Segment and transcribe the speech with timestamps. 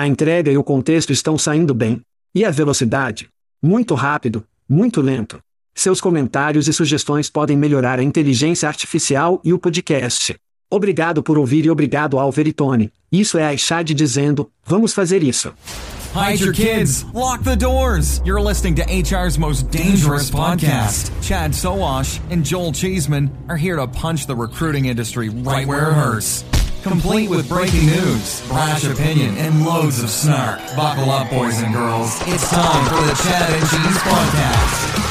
[0.00, 2.00] A entrega e o contexto estão saindo bem.
[2.34, 3.28] E a velocidade?
[3.62, 5.38] Muito rápido, muito lento.
[5.74, 10.34] Seus comentários e sugestões podem melhorar a inteligência artificial e o podcast.
[10.70, 12.90] Obrigado por ouvir e obrigado ao Veritone.
[13.12, 15.52] Isso é a Chad dizendo: vamos fazer isso.
[16.14, 17.04] Hide your kids.
[17.12, 18.22] Lock the doors.
[18.24, 21.12] You're listening to HR's most dangerous podcast.
[21.20, 25.92] Chad Soash and Joel Cheeseman are here to punch the recruiting industry right where it
[25.92, 26.42] hurts.
[26.82, 30.60] Complete with breaking news, brash opinion, and loads of snark.
[30.74, 32.18] Buckle up, boys and girls.
[32.26, 35.10] It's time for the Chad and Cheese Podcast.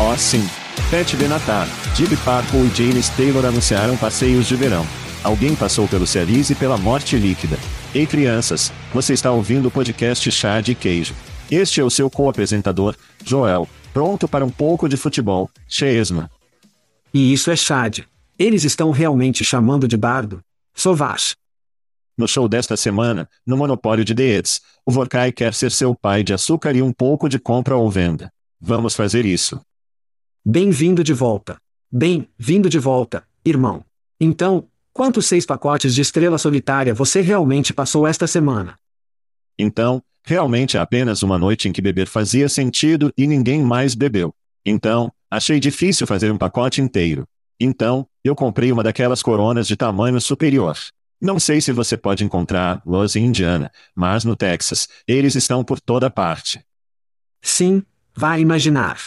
[0.00, 0.44] Oh, sim.
[0.90, 4.84] Pat Benatar, Jib Parko e James Taylor anunciaram passeios de verão.
[5.22, 7.56] Alguém passou pelo Cerise e pela morte líquida.
[7.94, 11.14] Ei crianças, você está ouvindo o podcast Chá de Queijo.
[11.48, 16.30] Este é o seu co-apresentador, Joel, pronto para um pouco de futebol, Chesma.
[17.12, 18.00] E isso é Chad.
[18.38, 20.40] Eles estão realmente chamando de bardo.
[20.74, 21.36] Sovash.
[22.16, 26.32] No show desta semana, no Monopólio de Deeds, o Vorkai quer ser seu pai de
[26.32, 28.32] açúcar e um pouco de compra ou venda.
[28.60, 29.60] Vamos fazer isso.
[30.44, 31.58] Bem-vindo de volta.
[31.90, 33.84] Bem-vindo de volta, irmão.
[34.20, 38.76] Então, Quantos seis pacotes de estrela solitária você realmente passou esta semana?
[39.56, 44.34] Então, realmente é apenas uma noite em que beber fazia sentido e ninguém mais bebeu.
[44.64, 47.26] Então, achei difícil fazer um pacote inteiro.
[47.60, 50.76] Então, eu comprei uma daquelas coronas de tamanho superior.
[51.20, 55.80] Não sei se você pode encontrar los em Indiana, mas no Texas, eles estão por
[55.80, 56.60] toda parte.
[57.42, 57.82] Sim,
[58.14, 58.98] vá imaginar.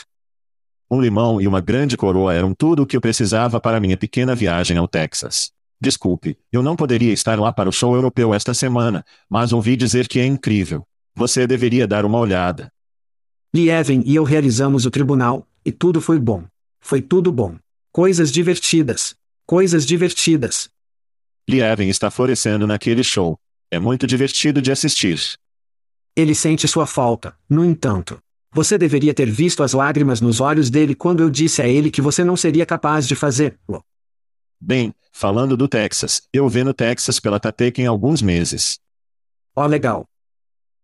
[0.89, 4.35] Um limão e uma grande coroa eram tudo o que eu precisava para minha pequena
[4.35, 5.51] viagem ao Texas.
[5.79, 10.07] Desculpe, eu não poderia estar lá para o show europeu esta semana, mas ouvi dizer
[10.09, 10.85] que é incrível.
[11.15, 12.71] Você deveria dar uma olhada.
[13.53, 16.45] Lieven e eu realizamos o tribunal, e tudo foi bom.
[16.79, 17.57] Foi tudo bom.
[17.91, 19.13] Coisas divertidas.
[19.45, 20.69] Coisas divertidas.
[21.49, 23.37] Lieven está florescendo naquele show.
[23.69, 25.19] É muito divertido de assistir.
[26.15, 28.21] Ele sente sua falta, no entanto.
[28.53, 32.01] Você deveria ter visto as lágrimas nos olhos dele quando eu disse a ele que
[32.01, 33.83] você não seria capaz de fazê-lo.
[34.59, 38.77] Bem, falando do Texas, eu vê no Texas pela Tateca em alguns meses.
[39.55, 40.05] Ó, oh, legal.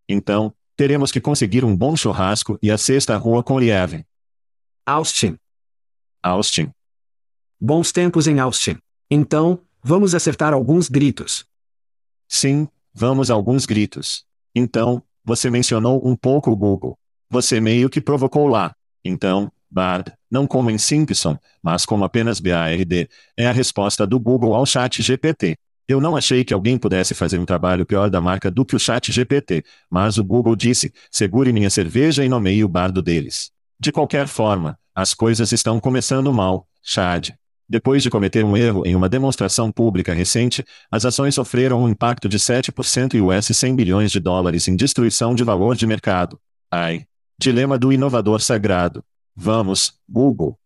[0.07, 4.05] Então, teremos que conseguir um bom churrasco e a sexta rua com Lieven.
[4.85, 5.37] Austin.
[6.23, 6.71] Austin.
[7.59, 8.77] Bons tempos em Austin.
[9.09, 11.45] Então, vamos acertar alguns gritos.
[12.27, 14.25] Sim, vamos a alguns gritos.
[14.53, 16.97] Então, você mencionou um pouco o Google.
[17.29, 18.73] Você meio que provocou lá.
[19.03, 24.53] Então, Bard, não como em Simpson, mas como apenas BARD, é a resposta do Google
[24.53, 25.57] ao chat GPT.
[25.87, 28.79] Eu não achei que alguém pudesse fazer um trabalho pior da marca do que o
[28.79, 33.51] chat GPT, mas o Google disse, segure minha cerveja e nomeie o bardo deles.
[33.79, 37.29] De qualquer forma, as coisas estão começando mal, Chad.
[37.69, 42.27] Depois de cometer um erro em uma demonstração pública recente, as ações sofreram um impacto
[42.27, 46.39] de 7% e US 100 bilhões de dólares em destruição de valor de mercado.
[46.69, 47.05] Ai.
[47.39, 49.03] Dilema do inovador sagrado.
[49.35, 50.57] Vamos, Google.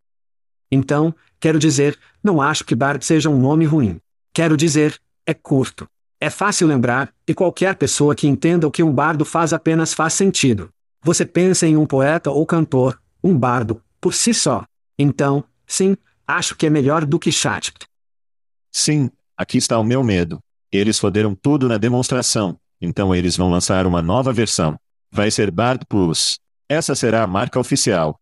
[0.72, 4.00] Então, quero dizer, não acho que Bard seja um nome ruim.
[4.34, 5.88] Quero dizer, é curto.
[6.20, 10.14] É fácil lembrar, e qualquer pessoa que entenda o que um bardo faz apenas faz
[10.14, 10.70] sentido.
[11.04, 14.64] Você pensa em um poeta ou cantor, um bardo, por si só.
[14.98, 15.98] Então, sim,
[16.28, 17.74] acho que é melhor do que chat.
[18.72, 20.40] Sim, aqui está o meu medo.
[20.72, 24.80] Eles foderam tudo na demonstração, então eles vão lançar uma nova versão.
[25.12, 26.40] Vai ser Bard Plus.
[26.70, 28.21] Essa será a marca oficial.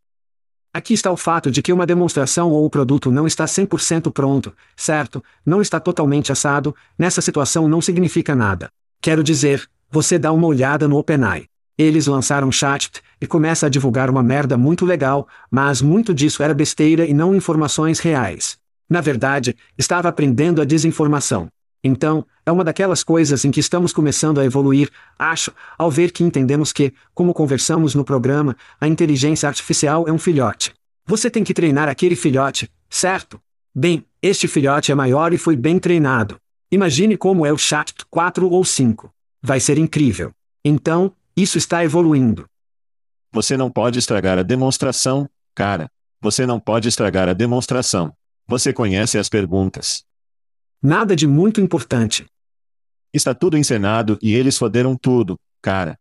[0.72, 4.54] Aqui está o fato de que uma demonstração ou o produto não está 100% pronto,
[4.78, 5.24] certo?
[5.44, 8.70] Não está totalmente assado, nessa situação não significa nada.
[9.02, 11.46] Quero dizer, você dá uma olhada no OpenAI.
[11.76, 16.54] Eles lançaram Chat e começa a divulgar uma merda muito legal, mas muito disso era
[16.54, 18.60] besteira e não informações reais.
[18.88, 21.48] Na verdade, estava aprendendo a desinformação.
[21.84, 26.24] Então, é uma daquelas coisas em que estamos começando a evoluir, acho, ao ver que
[26.24, 30.74] entendemos que, como conversamos no programa, a inteligência artificial é um filhote.
[31.06, 33.40] Você tem que treinar aquele filhote, certo?
[33.74, 36.38] Bem, este filhote é maior e foi bem treinado.
[36.72, 39.10] Imagine como é o Chat 4 ou 5.
[39.42, 40.32] Vai ser incrível.
[40.64, 42.46] Então, isso está evoluindo.
[43.32, 45.90] Você não pode estragar a demonstração, cara.
[46.22, 48.14] Você não pode estragar a demonstração.
[48.46, 50.04] Você conhece as perguntas.
[50.82, 52.26] Nada de muito importante.
[53.14, 56.00] Está tudo encenado e eles foderam tudo, cara.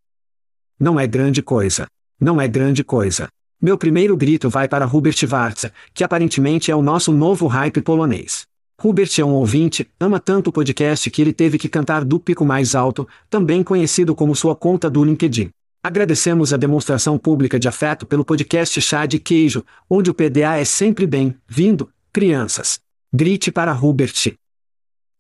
[0.79, 1.89] Não é grande coisa.
[2.21, 3.29] Não é grande coisa.
[3.61, 8.47] Meu primeiro grito vai para Hubert Warza, que aparentemente é o nosso novo hype polonês.
[8.81, 12.45] Hubert é um ouvinte, ama tanto o podcast que ele teve que cantar do pico
[12.45, 15.51] mais alto, também conhecido como sua conta do LinkedIn.
[15.83, 20.65] Agradecemos a demonstração pública de afeto pelo podcast Chá de Queijo, onde o PDA é
[20.65, 22.79] sempre bem-vindo, crianças.
[23.13, 24.38] Grite para Hubert.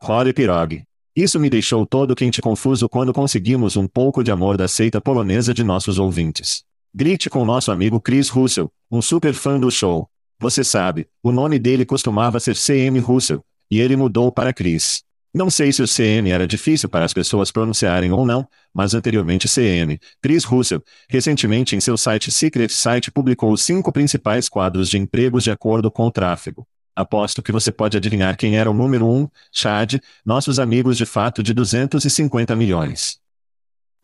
[0.01, 0.83] Rory Pirog.
[1.15, 5.53] Isso me deixou todo quente confuso quando conseguimos um pouco de amor da seita polonesa
[5.53, 6.63] de nossos ouvintes.
[6.95, 10.09] Grite com nosso amigo Chris Russell, um super fã do show.
[10.39, 15.03] Você sabe, o nome dele costumava ser CM Russell, e ele mudou para Chris.
[15.35, 19.49] Não sei se o CM era difícil para as pessoas pronunciarem ou não, mas anteriormente
[19.49, 24.97] CM, Chris Russell, recentemente em seu site Secret Site publicou os cinco principais quadros de
[24.97, 26.67] empregos de acordo com o tráfego.
[26.99, 31.07] Aposto que você pode adivinhar quem era o número 1, um, Chad, nossos amigos de
[31.07, 33.21] fato de 250 milhões.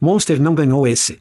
[0.01, 1.19] Monster não ganhou esse.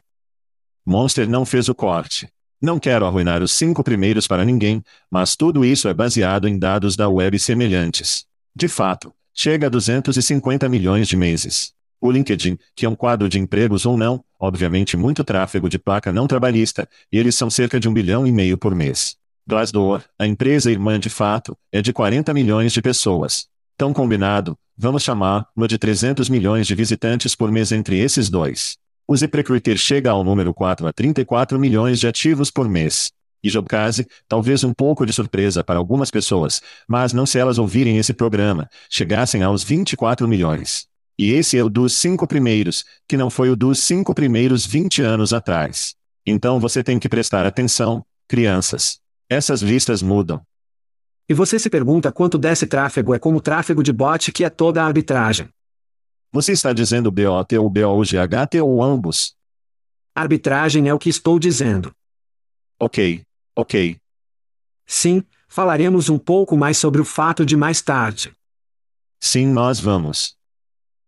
[0.86, 2.28] Monster não fez o corte.
[2.62, 6.94] Não quero arruinar os cinco primeiros para ninguém, mas tudo isso é baseado em dados
[6.94, 8.24] da web semelhantes.
[8.54, 11.72] De fato, chega a 250 milhões de meses.
[12.00, 16.12] O LinkedIn, que é um quadro de empregos ou não, obviamente muito tráfego de placa
[16.12, 19.16] não trabalhista, e eles são cerca de um bilhão e meio por mês.
[19.46, 23.46] Glassdoor, a empresa irmã de fato, é de 40 milhões de pessoas.
[23.76, 28.78] Tão combinado, vamos chamar-lo de 300 milhões de visitantes por mês entre esses dois.
[29.06, 33.12] O ZipRecruiter chega ao número 4 a 34 milhões de ativos por mês.
[33.42, 37.98] E Jobcase, talvez um pouco de surpresa para algumas pessoas, mas não se elas ouvirem
[37.98, 40.86] esse programa, chegassem aos 24 milhões.
[41.18, 45.02] E esse é o dos cinco primeiros, que não foi o dos cinco primeiros 20
[45.02, 45.94] anos atrás.
[46.24, 49.03] Então você tem que prestar atenção, crianças.
[49.28, 50.42] Essas listas mudam.
[51.28, 54.82] E você se pergunta quanto desse tráfego é como tráfego de bot que é toda
[54.82, 55.48] a arbitragem.
[56.30, 59.34] Você está dizendo BOT ou BOGHT ou ambos?
[60.14, 61.94] Arbitragem é o que estou dizendo.
[62.78, 63.24] Ok,
[63.56, 63.96] ok.
[64.86, 68.32] Sim, falaremos um pouco mais sobre o fato de mais tarde.
[69.20, 70.36] Sim, nós vamos.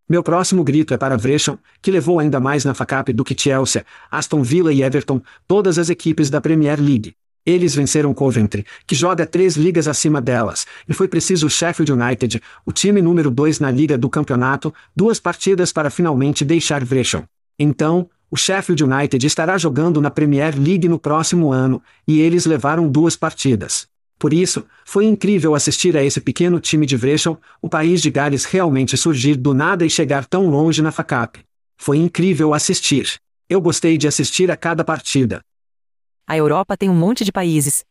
[0.08, 3.84] Meu próximo grito é para Vresham, que levou ainda mais na facap do que Chelsea,
[4.10, 7.14] Aston Villa e Everton, todas as equipes da Premier League.
[7.46, 12.42] Eles venceram Coventry, que joga três ligas acima delas, e foi preciso o Sheffield United,
[12.64, 17.22] o time número 2 na liga do campeonato, duas partidas para finalmente deixar Vresham.
[17.56, 22.88] Então, o Sheffield United estará jogando na Premier League no próximo ano, e eles levaram
[22.88, 23.86] duas partidas.
[24.18, 28.44] Por isso, foi incrível assistir a esse pequeno time de Vresham, o país de Gales
[28.44, 31.38] realmente surgir do nada e chegar tão longe na FACAP.
[31.76, 33.14] Foi incrível assistir.
[33.48, 35.40] Eu gostei de assistir a cada partida.
[36.28, 37.84] A Europa tem um monte de países.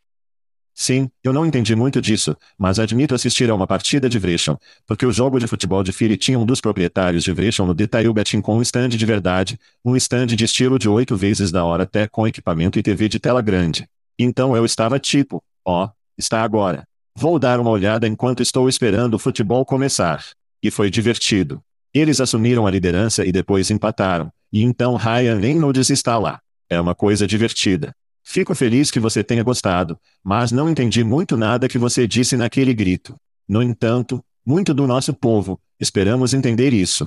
[0.73, 5.05] Sim, eu não entendi muito disso, mas admito assistir a uma partida de Vresham, porque
[5.05, 8.41] o jogo de futebol de Philly tinha um dos proprietários de Vresham no Detail Betting
[8.41, 12.09] com um stand de verdade, um stand de estilo de oito vezes da hora até
[12.09, 13.87] com equipamento e TV de tela grande.
[14.19, 16.85] Então eu estava tipo, ó, oh, está agora.
[17.15, 20.21] Vou dar uma olhada enquanto estou esperando o futebol começar.
[20.61, 21.61] E foi divertido.
[21.93, 26.41] Eles assumiram a liderança e depois empataram, e então Ryan Reynolds está lá.
[26.69, 27.95] É uma coisa divertida.
[28.27, 32.73] Fico feliz que você tenha gostado, mas não entendi muito nada que você disse naquele
[32.73, 33.15] grito.
[33.47, 37.05] No entanto, muito do nosso povo, esperamos entender isso.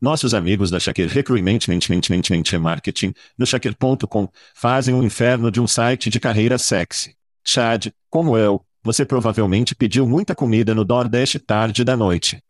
[0.00, 1.58] Nossos amigos da Shaker Recruitment
[2.58, 7.14] Marketing, no Shaker.com, fazem um inferno de um site de carreira sexy.
[7.44, 12.42] Chad, como eu, você provavelmente pediu muita comida no DoorDash tarde da noite.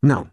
[0.00, 0.30] Não.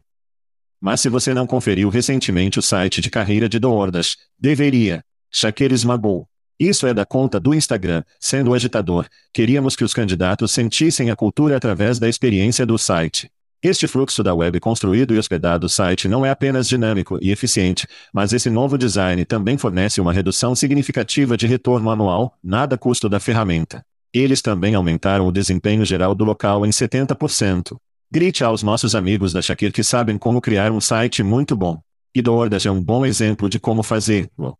[0.80, 5.04] Mas se você não conferiu recentemente o site de carreira de DoorDash, deveria.
[5.32, 6.30] Shaker esmagou.
[6.60, 9.08] Isso é da conta do Instagram, sendo agitador.
[9.34, 13.30] Queríamos que os candidatos sentissem a cultura através da experiência do site.
[13.62, 18.32] Este fluxo da web construído e hospedado site não é apenas dinâmico e eficiente, mas
[18.32, 23.84] esse novo design também fornece uma redução significativa de retorno anual, nada custo da ferramenta.
[24.14, 27.76] Eles também aumentaram o desempenho geral do local em 70%.
[28.10, 31.82] Grite aos nossos amigos da Shakir que sabem como criar um site muito bom.
[32.14, 34.58] E DoorDash é um bom exemplo de como fazê-lo.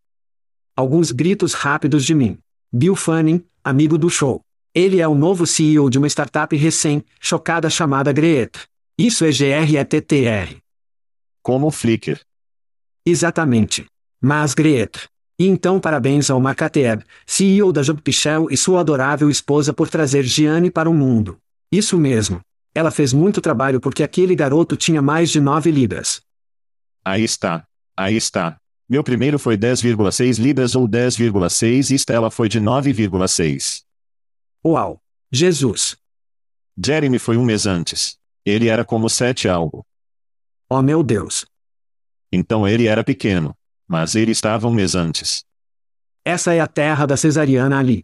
[0.76, 2.38] Alguns gritos rápidos de mim.
[2.72, 4.42] Bill Fanning, amigo do show.
[4.74, 8.60] Ele é o novo CEO de uma startup recém-chocada chamada Greet.
[8.98, 10.58] Isso é GRETTR.
[11.42, 12.20] Como o Flickr.
[13.06, 13.86] Exatamente.
[14.20, 15.08] Mas Greet.
[15.40, 20.24] E então parabéns ao Makateb, CEO da Job Pichel e sua adorável esposa por trazer
[20.24, 21.38] Gianni para o mundo.
[21.72, 22.42] Isso mesmo.
[22.74, 26.22] Ela fez muito trabalho porque aquele garoto tinha mais de 9 libras.
[27.04, 27.66] Aí está.
[27.96, 28.58] Aí está.
[28.88, 33.84] Meu primeiro foi 10,6 libras ou 10,6 e Stella foi de 9,6.
[34.64, 35.02] Uau!
[35.32, 35.98] Jesus!
[36.78, 38.18] Jeremy foi um mês antes.
[38.46, 39.86] Ele era como sete algo.
[40.70, 41.46] Oh meu Deus!
[42.32, 43.56] Então ele era pequeno.
[43.88, 45.44] Mas ele estava um mês antes.
[46.24, 48.04] Essa é a terra da cesariana ali.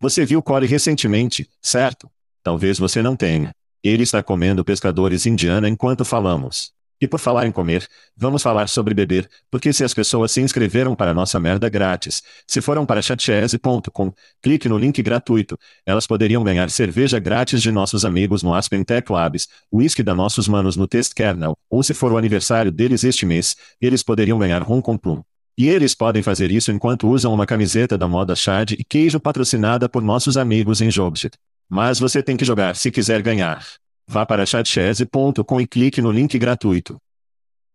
[0.00, 2.10] Você viu Corey recentemente, certo?
[2.42, 3.52] Talvez você não tenha.
[3.82, 6.72] Ele está comendo pescadores indiana enquanto falamos.
[7.00, 7.86] E por falar em comer,
[8.16, 12.62] vamos falar sobre beber, porque se as pessoas se inscreveram para nossa merda grátis, se
[12.62, 14.12] foram para chatchese.com,
[14.42, 19.12] clique no link gratuito, elas poderiam ganhar cerveja grátis de nossos amigos no Aspen Tech
[19.12, 23.26] Labs, whisky da nossos manos no Test Kernel, ou se for o aniversário deles este
[23.26, 25.22] mês, eles poderiam ganhar rum com plum.
[25.58, 29.88] E eles podem fazer isso enquanto usam uma camiseta da moda Chad e queijo patrocinada
[29.88, 31.34] por nossos amigos em Jobsit.
[31.68, 33.64] Mas você tem que jogar se quiser ganhar.
[34.08, 36.96] Vá para chatchese.com e clique no link gratuito.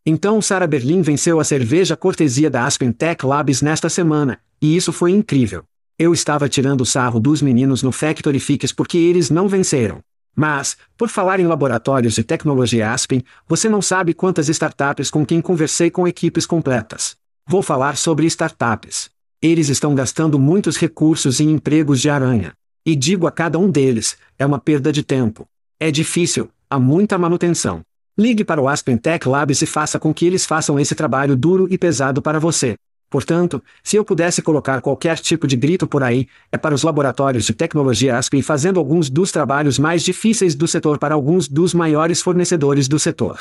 [0.05, 4.91] Então Sarah Berlin venceu a cerveja cortesia da Aspen Tech Labs nesta semana, e isso
[4.93, 5.63] foi incrível.
[5.99, 9.99] Eu estava tirando sarro dos meninos no Factory Fix porque eles não venceram.
[10.35, 15.41] Mas, por falar em laboratórios de tecnologia Aspen, você não sabe quantas startups com quem
[15.41, 17.15] conversei com equipes completas.
[17.45, 19.09] Vou falar sobre startups.
[19.41, 22.53] Eles estão gastando muitos recursos em empregos de aranha.
[22.85, 25.45] E digo a cada um deles, é uma perda de tempo.
[25.83, 27.81] É difícil, há muita manutenção.
[28.15, 31.67] Ligue para o Aspen Tech Labs e faça com que eles façam esse trabalho duro
[31.71, 32.75] e pesado para você.
[33.09, 37.45] Portanto, se eu pudesse colocar qualquer tipo de grito por aí, é para os laboratórios
[37.45, 42.21] de tecnologia Aspen fazendo alguns dos trabalhos mais difíceis do setor para alguns dos maiores
[42.21, 43.39] fornecedores do setor.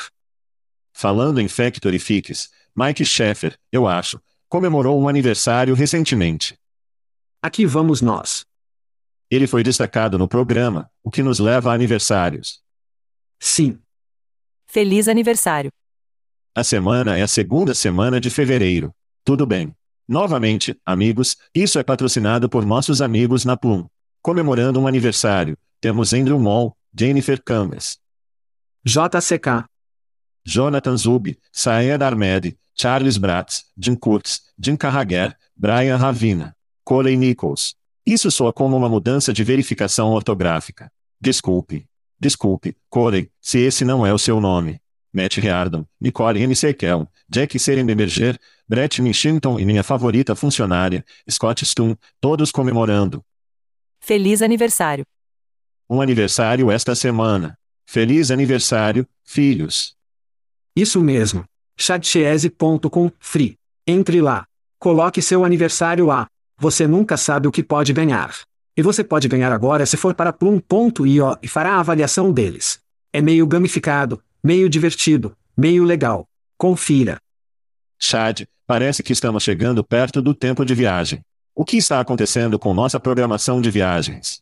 [0.91, 4.19] Falando em Factory Fix, Mike Sheffer, eu acho,
[4.49, 6.55] comemorou um aniversário recentemente.
[7.39, 8.47] Aqui vamos nós.
[9.31, 12.61] Ele foi destacado no programa, o que nos leva a aniversários.
[13.39, 13.79] Sim.
[14.67, 15.71] Feliz aniversário.
[16.53, 18.93] A semana é a segunda semana de fevereiro.
[19.23, 19.73] Tudo bem.
[20.05, 23.87] Novamente, amigos, isso é patrocinado por nossos amigos na Plum.
[24.21, 27.79] Comemorando um aniversário, temos Andrew Moll, Jennifer Campbell,
[28.83, 29.65] JCK,
[30.45, 37.75] Jonathan Zub, Saed Ahmed, Charles Bratz, Jim Kurtz, Jim Carragher, Brian Ravina, Coley Nichols.
[38.05, 40.91] Isso soa como uma mudança de verificação ortográfica.
[41.19, 41.87] Desculpe.
[42.19, 44.79] Desculpe, Corey, se esse não é o seu nome.
[45.11, 46.55] Matt Riordan, Nicole M.
[46.55, 53.25] Sekel, Jack Serenberger, Brett Minchington e minha favorita funcionária, Scott Stone, todos comemorando.
[53.99, 55.03] Feliz aniversário.
[55.89, 57.57] Um aniversário esta semana.
[57.85, 59.95] Feliz aniversário, filhos.
[60.75, 61.43] Isso mesmo.
[61.77, 63.57] chatchese.com free.
[63.85, 64.45] Entre lá.
[64.79, 66.27] Coloque seu aniversário lá.
[66.61, 68.35] Você nunca sabe o que pode ganhar.
[68.77, 72.79] E você pode ganhar agora se for para plum.io e fará a avaliação deles.
[73.11, 76.27] É meio gamificado, meio divertido, meio legal.
[76.59, 77.17] Confira.
[77.97, 81.21] Chad, parece que estamos chegando perto do tempo de viagem.
[81.55, 84.39] O que está acontecendo com nossa programação de viagens?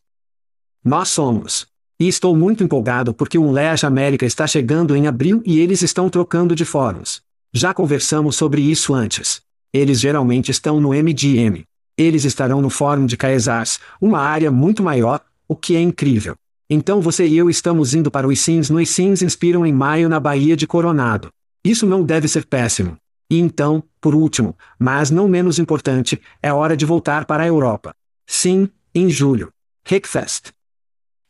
[0.84, 1.66] Nós somos.
[1.98, 6.10] E estou muito empolgado porque o Unleash América está chegando em abril e eles estão
[6.10, 7.22] trocando de fóruns.
[7.50, 9.40] Já conversamos sobre isso antes.
[9.72, 11.64] Eles geralmente estão no MDM.
[12.00, 16.34] Eles estarão no Fórum de Caesars, uma área muito maior, o que é incrível.
[16.70, 20.18] Então você e eu estamos indo para os Sims no Sims Inspiram em maio na
[20.18, 21.28] Baía de Coronado.
[21.62, 22.96] Isso não deve ser péssimo.
[23.28, 27.94] E então, por último, mas não menos importante, é hora de voltar para a Europa.
[28.26, 29.52] Sim, em julho.
[29.84, 30.52] Hackfest.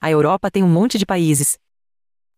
[0.01, 1.59] A Europa tem um monte de países.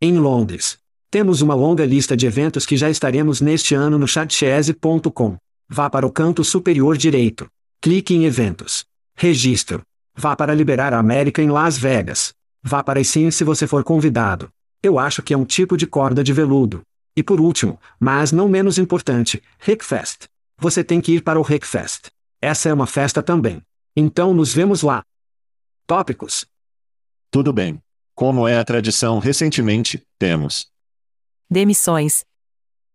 [0.00, 0.78] Em Londres.
[1.10, 5.36] Temos uma longa lista de eventos que já estaremos neste ano no chatchese.com.
[5.68, 7.46] Vá para o canto superior direito.
[7.82, 8.86] Clique em Eventos.
[9.16, 9.82] Registro.
[10.14, 12.32] Vá para Liberar a América em Las Vegas.
[12.62, 14.48] Vá para a sim se você for convidado.
[14.80, 16.82] Eu acho que é um tipo de corda de veludo.
[17.16, 20.28] E por último, mas não menos importante, Hackfest.
[20.58, 22.06] Você tem que ir para o Hackfest.
[22.40, 23.60] Essa é uma festa também.
[23.96, 25.02] Então nos vemos lá.
[25.84, 26.46] Tópicos.
[27.32, 27.82] Tudo bem.
[28.14, 30.70] Como é a tradição recentemente, temos
[31.50, 32.24] Demissões.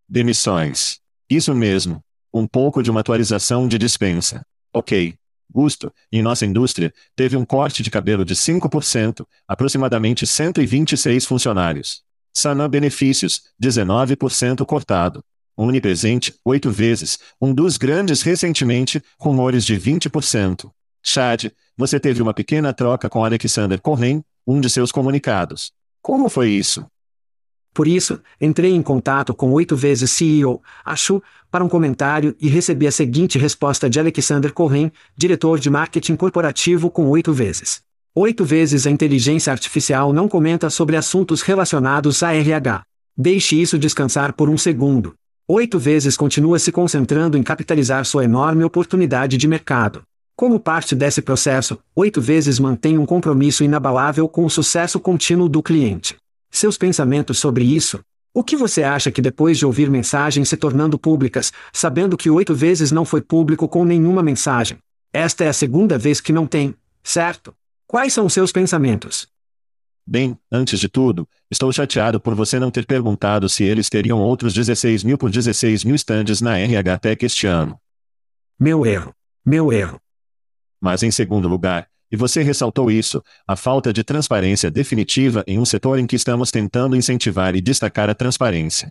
[0.07, 1.01] Demissões.
[1.29, 1.99] Isso mesmo.
[2.33, 4.45] Um pouco de uma atualização de dispensa.
[4.77, 5.15] Ok.
[5.51, 12.03] Gusto, em nossa indústria, teve um corte de cabelo de 5%, aproximadamente 126 funcionários.
[12.31, 15.23] Sanam Benefícios, 19% cortado.
[15.57, 20.69] Unipresente, 8 vezes, um dos grandes recentemente, rumores de 20%.
[21.01, 25.71] Chad, você teve uma pequena troca com Alexander Cohen, um de seus comunicados.
[26.03, 26.85] Como foi isso?
[27.77, 32.87] Por isso, entrei em contato com oito vezes CEO, acho, para um comentário e recebi
[32.87, 37.81] a seguinte resposta de Alexander Cohen, diretor de marketing corporativo com oito vezes.
[38.15, 42.81] Oito vezes a inteligência artificial não comenta sobre assuntos relacionados a RH.
[43.15, 45.13] Deixe isso descansar por um segundo.
[45.47, 50.01] Oito vezes continua se concentrando em capitalizar sua enorme oportunidade de mercado.
[50.35, 55.61] Como parte desse processo, oito vezes mantém um compromisso inabalável com o sucesso contínuo do
[55.61, 56.17] cliente.
[56.49, 57.99] Seus pensamentos sobre isso?
[58.33, 62.53] O que você acha que depois de ouvir mensagens se tornando públicas, sabendo que oito
[62.53, 64.77] vezes não foi público com nenhuma mensagem?
[65.11, 67.55] Esta é a segunda vez que não tem, certo?
[67.87, 69.27] Quais são seus pensamentos?
[70.05, 74.53] Bem, antes de tudo, estou chateado por você não ter perguntado se eles teriam outros
[74.53, 77.79] 16 mil por 16 mil stands na RH Tech este ano.
[78.59, 79.13] Meu erro.
[79.45, 79.99] Meu erro.
[80.79, 85.65] Mas em segundo lugar, e você ressaltou isso, a falta de transparência definitiva em um
[85.65, 88.89] setor em que estamos tentando incentivar e destacar a transparência.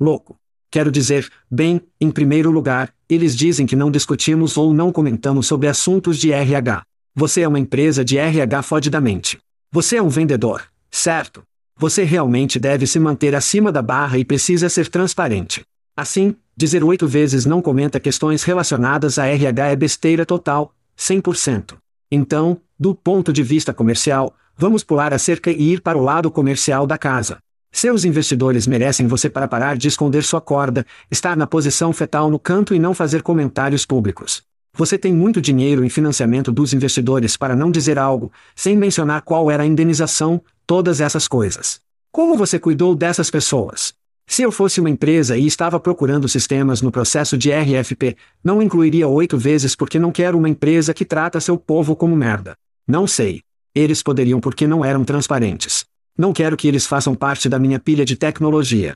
[0.00, 0.36] Louco.
[0.70, 5.66] Quero dizer, bem, em primeiro lugar, eles dizem que não discutimos ou não comentamos sobre
[5.66, 6.82] assuntos de RH.
[7.14, 9.38] Você é uma empresa de RH fodidamente.
[9.72, 11.42] Você é um vendedor, certo?
[11.76, 15.62] Você realmente deve se manter acima da barra e precisa ser transparente.
[15.96, 21.76] Assim, dizer oito vezes não comenta questões relacionadas a RH é besteira total, 100%.
[22.10, 26.30] Então, do ponto de vista comercial, vamos pular a cerca e ir para o lado
[26.30, 27.38] comercial da casa.
[27.70, 32.38] Seus investidores merecem você para parar de esconder sua corda, estar na posição fetal no
[32.38, 34.42] canto e não fazer comentários públicos.
[34.74, 39.50] Você tem muito dinheiro em financiamento dos investidores para não dizer algo, sem mencionar qual
[39.50, 41.80] era a indenização, todas essas coisas.
[42.10, 43.97] Como você cuidou dessas pessoas?
[44.30, 48.14] Se eu fosse uma empresa e estava procurando sistemas no processo de RFP,
[48.44, 52.54] não incluiria oito vezes porque não quero uma empresa que trata seu povo como merda.
[52.86, 53.40] Não sei.
[53.74, 55.86] Eles poderiam porque não eram transparentes.
[56.16, 58.94] Não quero que eles façam parte da minha pilha de tecnologia.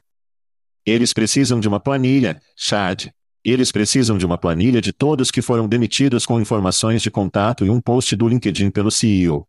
[0.84, 3.06] Eles precisam de uma planilha, Chad.
[3.42, 7.70] Eles precisam de uma planilha de todos que foram demitidos com informações de contato e
[7.70, 9.46] um post do LinkedIn pelo CEO.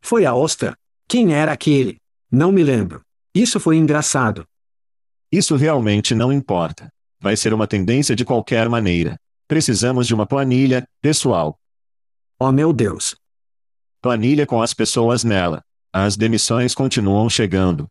[0.00, 0.76] Foi a Ostra?
[1.08, 1.96] Quem era aquele?
[2.30, 3.00] Não me lembro.
[3.34, 4.44] Isso foi engraçado.
[5.32, 6.92] Isso realmente não importa.
[7.20, 9.16] Vai ser uma tendência de qualquer maneira.
[9.46, 11.56] Precisamos de uma planilha, pessoal.
[12.38, 13.14] Oh meu Deus.
[14.02, 15.62] Planilha com as pessoas nela.
[15.92, 17.86] As demissões continuam chegando.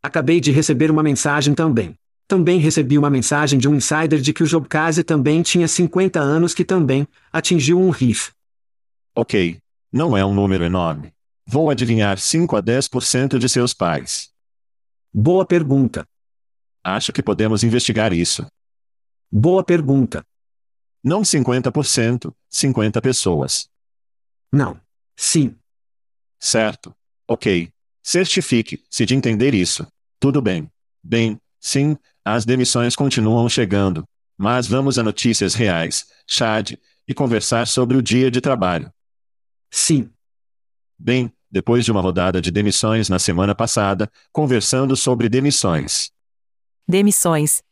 [0.00, 1.94] Acabei de receber uma mensagem também.
[2.28, 6.54] Também recebi uma mensagem de um insider de que o Jobcase também tinha 50 anos
[6.54, 8.30] que também atingiu um riff.
[9.16, 9.58] Ok.
[9.92, 11.12] Não é um número enorme.
[11.44, 14.30] Vou adivinhar 5 a 10% de seus pais.
[15.12, 16.06] Boa pergunta.
[16.84, 18.46] Acho que podemos investigar isso.
[19.30, 20.24] Boa pergunta.
[21.02, 23.68] Não 50%, 50 pessoas.
[24.52, 24.80] Não.
[25.16, 25.56] Sim.
[26.38, 26.94] Certo.
[27.28, 27.70] Ok.
[28.02, 29.86] Certifique-se de entender isso.
[30.18, 30.70] Tudo bem.
[31.02, 34.04] Bem, sim, as demissões continuam chegando.
[34.36, 36.72] Mas vamos a notícias reais, Chad,
[37.06, 38.92] e conversar sobre o dia de trabalho.
[39.70, 40.10] Sim.
[40.98, 46.10] Bem, depois de uma rodada de demissões na semana passada, conversando sobre demissões.
[46.86, 47.62] Demissões.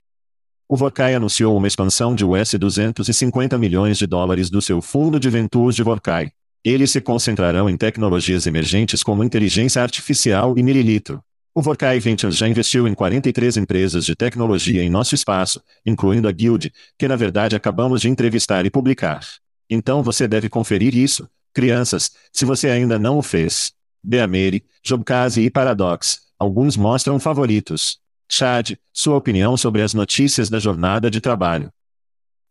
[0.69, 5.29] O Vorkai anunciou uma expansão de US 250 milhões de dólares do seu fundo de
[5.29, 6.31] ventures de Vorkai.
[6.65, 11.21] Eles se concentrarão em tecnologias emergentes como inteligência artificial e mililitro.
[11.53, 16.33] O Vorkai Ventures já investiu em 43 empresas de tecnologia em nosso espaço, incluindo a
[16.33, 19.27] Guild, que na verdade acabamos de entrevistar e publicar.
[19.69, 23.73] Então você deve conferir isso, crianças, se você ainda não o fez.
[24.03, 27.99] Beameri, Jobcase e Paradox, alguns mostram favoritos.
[28.33, 31.69] Chad, sua opinião sobre as notícias da jornada de trabalho.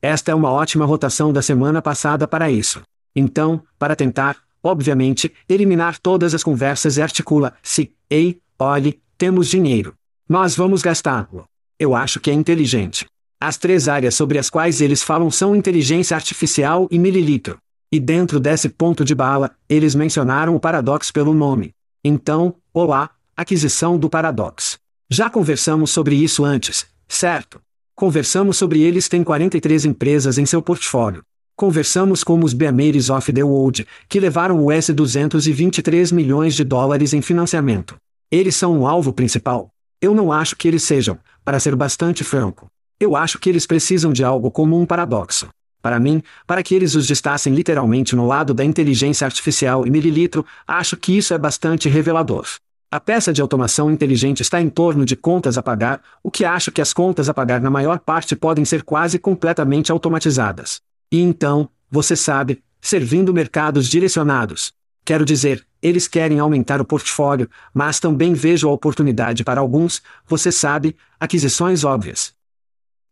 [0.01, 2.81] Esta é uma ótima rotação da semana passada para isso.
[3.15, 9.93] Então, para tentar, obviamente, eliminar todas as conversas e articula-se, ei, olhe, temos dinheiro.
[10.27, 11.45] Nós vamos gastá-lo.
[11.79, 13.05] Eu acho que é inteligente.
[13.39, 17.57] As três áreas sobre as quais eles falam são inteligência artificial e mililitro.
[17.89, 21.71] E dentro desse ponto de bala, eles mencionaram o Paradox pelo nome.
[22.03, 24.68] Então, olá, aquisição do Paradox.
[25.12, 27.60] Já conversamos sobre isso antes, certo?
[27.95, 31.24] Conversamos sobre eles têm 43 empresas em seu portfólio.
[31.56, 37.24] Conversamos com os Beameiros of the World, que levaram US 223 milhões de dólares em
[37.24, 37.95] financiamento.
[38.30, 39.72] Eles são o alvo principal.
[40.00, 42.67] Eu não acho que eles sejam, para ser bastante franco.
[43.00, 45.50] Eu acho que eles precisam de algo como um paradoxo.
[45.82, 50.45] Para mim, para que eles os destassem literalmente no lado da inteligência artificial e mililitro,
[50.67, 52.45] acho que isso é bastante revelador.
[52.91, 56.71] A peça de automação inteligente está em torno de contas a pagar, o que acho
[56.71, 60.82] que as contas a pagar na maior parte podem ser quase completamente automatizadas.
[61.12, 64.73] E então, você sabe, servindo mercados direcionados.
[65.06, 70.52] Quero dizer, eles querem aumentar o portfólio, mas também vejo a oportunidade para alguns, você
[70.52, 72.34] sabe, aquisições óbvias.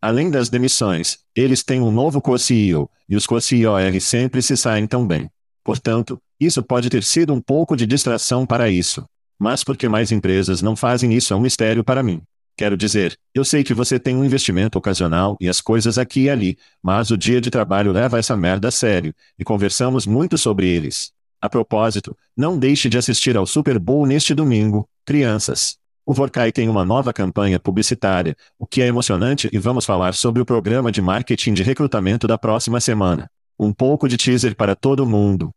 [0.02, 5.06] Além das demissões, eles têm um novo co-CEO, e os co-CEOs sempre se saem tão
[5.06, 5.30] bem.
[5.64, 9.06] Portanto, isso pode ter sido um pouco de distração para isso.
[9.40, 12.22] Mas por que mais empresas não fazem isso é um mistério para mim.
[12.58, 16.30] Quero dizer, eu sei que você tem um investimento ocasional e as coisas aqui e
[16.30, 20.68] ali, mas o dia de trabalho leva essa merda a sério, e conversamos muito sobre
[20.68, 21.12] eles.
[21.40, 25.78] A propósito, não deixe de assistir ao Super Bowl neste domingo, crianças.
[26.04, 30.42] O Vorkai tem uma nova campanha publicitária, o que é emocionante e vamos falar sobre
[30.42, 33.30] o programa de marketing de recrutamento da próxima semana.
[33.60, 35.52] Um pouco de teaser para todo mundo.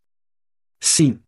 [0.78, 1.18] Sim.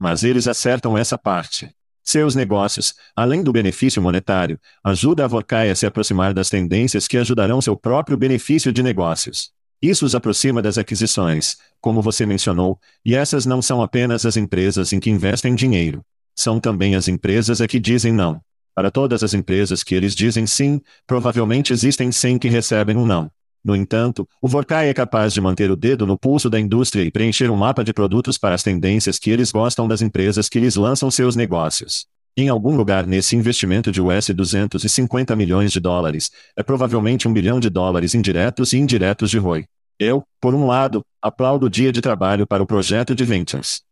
[0.00, 1.70] Mas eles acertam essa parte.
[2.02, 7.18] Seus negócios, além do benefício monetário, ajudam a Vorkai a se aproximar das tendências que
[7.18, 9.50] ajudarão seu próprio benefício de negócios.
[9.82, 14.92] Isso os aproxima das aquisições, como você mencionou, e essas não são apenas as empresas
[14.92, 16.02] em que investem dinheiro.
[16.34, 18.40] São também as empresas a que dizem não.
[18.74, 23.30] Para todas as empresas que eles dizem sim, provavelmente existem 100 que recebem um não.
[23.64, 27.10] No entanto, o Vorkai é capaz de manter o dedo no pulso da indústria e
[27.10, 30.76] preencher um mapa de produtos para as tendências que eles gostam das empresas que lhes
[30.76, 32.06] lançam seus negócios.
[32.36, 37.60] Em algum lugar nesse investimento de US 250 milhões de dólares, é provavelmente um bilhão
[37.60, 39.66] de dólares indiretos e indiretos de ROI.
[39.98, 43.82] Eu, por um lado, aplaudo o dia de trabalho para o projeto de Ventures.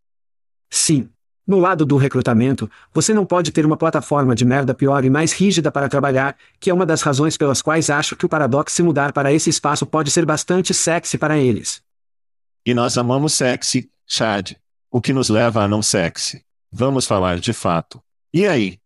[0.69, 1.09] Sim.
[1.49, 5.33] No lado do recrutamento, você não pode ter uma plataforma de merda pior e mais
[5.33, 8.83] rígida para trabalhar, que é uma das razões pelas quais acho que o Paradox se
[8.83, 11.81] mudar para esse espaço pode ser bastante sexy para eles.
[12.63, 14.51] E nós amamos sexy, Chad.
[14.91, 16.45] O que nos leva a não sexy.
[16.71, 17.99] Vamos falar de fato.
[18.31, 18.77] E aí?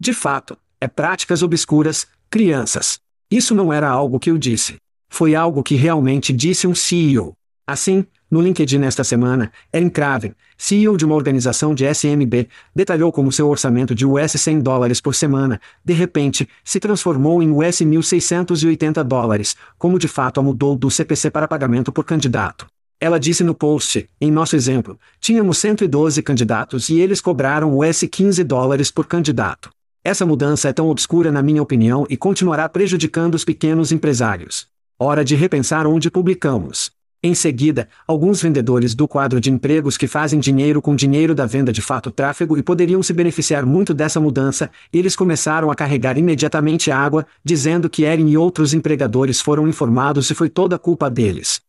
[0.00, 2.98] De fato, é práticas obscuras, crianças.
[3.30, 4.76] Isso não era algo que eu disse.
[5.10, 7.36] Foi algo que realmente disse um CEO.
[7.66, 13.30] Assim, no LinkedIn esta semana, Erin Craven, CEO de uma organização de SMB, detalhou como
[13.30, 19.04] seu orçamento de US 100 dólares por semana, de repente, se transformou em US 1.680
[19.04, 22.66] dólares, como de fato a mudou do CPC para pagamento por candidato.
[23.00, 28.42] Ela disse no post, em nosso exemplo, tínhamos 112 candidatos e eles cobraram US 15
[28.42, 29.70] dólares por candidato.
[30.02, 34.66] Essa mudança é tão obscura na minha opinião e continuará prejudicando os pequenos empresários.
[34.98, 36.90] Hora de repensar onde publicamos.
[37.26, 41.72] Em seguida, alguns vendedores do quadro de empregos que fazem dinheiro com dinheiro da venda
[41.72, 46.90] de fato tráfego e poderiam se beneficiar muito dessa mudança, eles começaram a carregar imediatamente
[46.90, 51.62] água, dizendo que Erin e outros empregadores foram informados e foi toda culpa deles.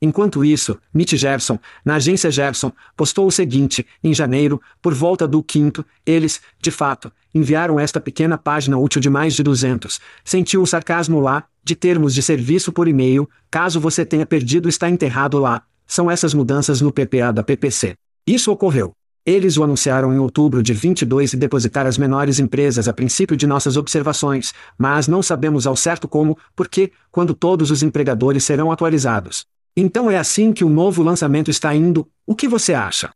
[0.00, 5.42] Enquanto isso, Mitch Gerson, na agência Gerson, postou o seguinte: em janeiro, por volta do
[5.42, 9.98] quinto, eles, de fato, enviaram esta pequena página útil de mais de 200.
[10.24, 14.88] Sentiu o sarcasmo lá, de termos de serviço por e-mail, caso você tenha perdido está
[14.88, 15.64] enterrado lá.
[15.84, 17.96] São essas mudanças no PPA da PPC.
[18.24, 18.92] Isso ocorreu.
[19.26, 23.48] Eles o anunciaram em outubro de 22 e depositaram as menores empresas a princípio de
[23.48, 29.44] nossas observações, mas não sabemos ao certo como, porque, quando todos os empregadores serão atualizados.
[29.76, 33.10] Então é assim que o novo lançamento está indo, o que você acha?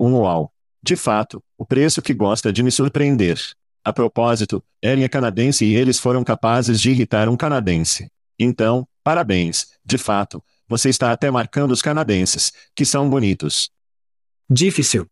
[0.00, 0.50] Um uau.
[0.82, 3.38] De fato, o preço que gosta de me surpreender.
[3.86, 8.10] A propósito, Eren é canadense e eles foram capazes de irritar um canadense.
[8.36, 13.70] Então, parabéns, de fato, você está até marcando os canadenses, que são bonitos.
[14.50, 15.06] Difícil.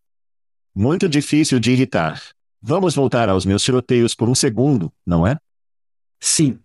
[0.75, 2.21] Muito difícil de irritar.
[2.61, 5.39] Vamos voltar aos meus tiroteios por um segundo, não é?
[6.19, 6.59] Sim.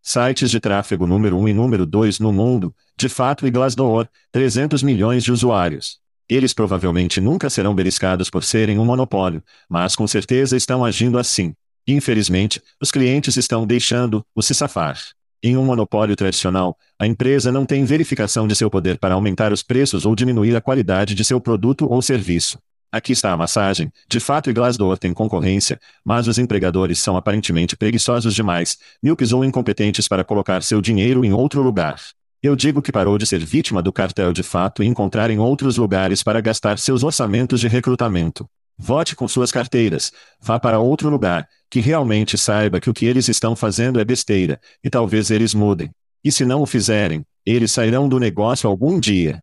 [0.00, 4.82] Sites de tráfego número 1 e número 2 no mundo, de fato e Glassdoor, 300
[4.82, 6.00] milhões de usuários.
[6.28, 11.54] Eles provavelmente nunca serão beliscados por serem um monopólio, mas com certeza estão agindo assim.
[11.86, 14.98] Infelizmente, os clientes estão deixando-o se safar.
[15.42, 19.62] Em um monopólio tradicional, a empresa não tem verificação de seu poder para aumentar os
[19.62, 22.58] preços ou diminuir a qualidade de seu produto ou serviço.
[22.92, 23.90] Aqui está a massagem.
[24.08, 30.08] De fato, Glassdoor tem concorrência, mas os empregadores são aparentemente preguiçosos demais, míopes ou incompetentes
[30.08, 31.98] para colocar seu dinheiro em outro lugar.
[32.40, 35.76] Eu digo que parou de ser vítima do cartel de fato e encontrar em outros
[35.76, 38.48] lugares para gastar seus orçamentos de recrutamento.
[38.78, 40.12] Vote com suas carteiras.
[40.40, 44.60] Vá para outro lugar, que realmente saiba que o que eles estão fazendo é besteira,
[44.84, 45.90] e talvez eles mudem.
[46.22, 49.42] E se não o fizerem, eles sairão do negócio algum dia.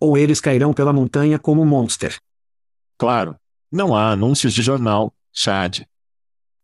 [0.00, 2.16] Ou eles cairão pela montanha como um monster.
[2.96, 3.36] Claro.
[3.70, 5.82] Não há anúncios de jornal, Chad.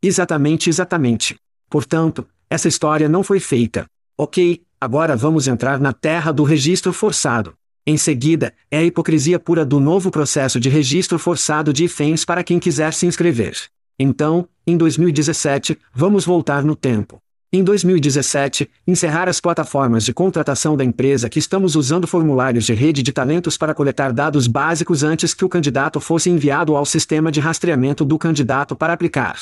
[0.02, 1.36] Exatamente, exatamente.
[1.70, 3.86] Portanto, essa história não foi feita.
[4.16, 7.54] Ok, agora vamos entrar na terra do registro forçado.
[7.84, 12.44] Em seguida, é a hipocrisia pura do novo processo de registro forçado de IFENS para
[12.44, 13.56] quem quiser se inscrever.
[13.98, 17.18] Então, em 2017, vamos voltar no tempo.
[17.52, 23.02] Em 2017, encerrar as plataformas de contratação da empresa que estamos usando formulários de rede
[23.02, 27.40] de talentos para coletar dados básicos antes que o candidato fosse enviado ao sistema de
[27.40, 29.36] rastreamento do candidato para aplicar.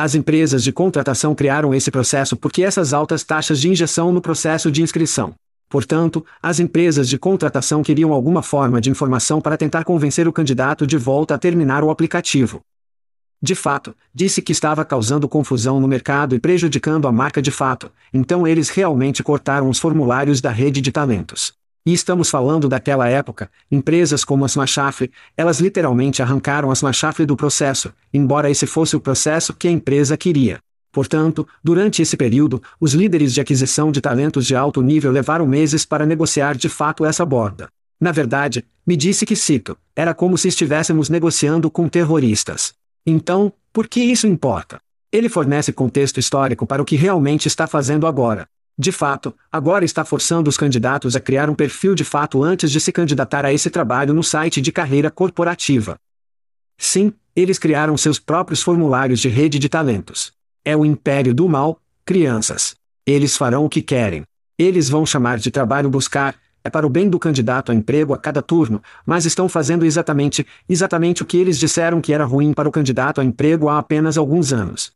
[0.00, 4.70] As empresas de contratação criaram esse processo porque essas altas taxas de injeção no processo
[4.70, 5.34] de inscrição.
[5.68, 10.86] Portanto, as empresas de contratação queriam alguma forma de informação para tentar convencer o candidato
[10.86, 12.60] de volta a terminar o aplicativo.
[13.42, 17.90] De fato, disse que estava causando confusão no mercado e prejudicando a marca de fato,
[18.14, 21.57] então eles realmente cortaram os formulários da rede de talentos.
[21.88, 27.34] E estamos falando daquela época, empresas como a Smashafre, elas literalmente arrancaram a Smashafre do
[27.34, 30.58] processo, embora esse fosse o processo que a empresa queria.
[30.92, 35.86] Portanto, durante esse período, os líderes de aquisição de talentos de alto nível levaram meses
[35.86, 37.70] para negociar de fato essa borda.
[37.98, 42.74] Na verdade, me disse que cito, era como se estivéssemos negociando com terroristas.
[43.06, 44.78] Então, por que isso importa?
[45.10, 48.46] Ele fornece contexto histórico para o que realmente está fazendo agora.
[48.80, 52.80] De fato, agora está forçando os candidatos a criar um perfil de fato antes de
[52.80, 55.98] se candidatar a esse trabalho no site de carreira corporativa.
[56.78, 60.32] Sim, eles criaram seus próprios formulários de rede de talentos.
[60.64, 62.76] É o império do mal, crianças.
[63.04, 64.22] Eles farão o que querem.
[64.56, 68.18] Eles vão chamar de trabalho buscar, é para o bem do candidato a emprego a
[68.18, 72.68] cada turno, mas estão fazendo exatamente, exatamente o que eles disseram que era ruim para
[72.68, 74.92] o candidato a emprego há apenas alguns anos.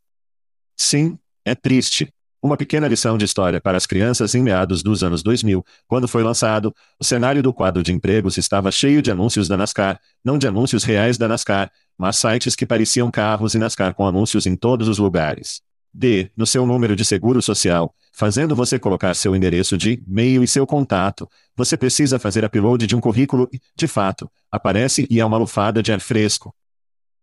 [0.77, 2.07] Sim, é triste.
[2.43, 6.21] Uma pequena lição de história para as crianças em meados dos anos 2000, quando foi
[6.23, 10.45] lançado, o cenário do quadro de empregos estava cheio de anúncios da NASCAR, não de
[10.45, 14.89] anúncios reais da NASCAR, mas sites que pareciam carros e NASCAR com anúncios em todos
[14.89, 15.61] os lugares.
[15.93, 16.31] D.
[16.35, 20.67] No seu número de seguro social, fazendo você colocar seu endereço de e-mail e seu
[20.67, 25.37] contato, você precisa fazer upload de um currículo e, de fato, aparece e é uma
[25.37, 26.53] lufada de ar fresco.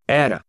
[0.08, 0.42] Era.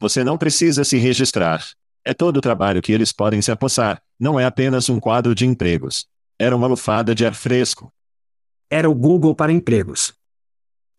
[0.00, 1.62] Você não precisa se registrar.
[2.04, 5.46] É todo o trabalho que eles podem se apossar, não é apenas um quadro de
[5.46, 6.06] empregos.
[6.36, 7.92] Era uma lufada de ar fresco.
[8.68, 10.12] Era o Google para empregos.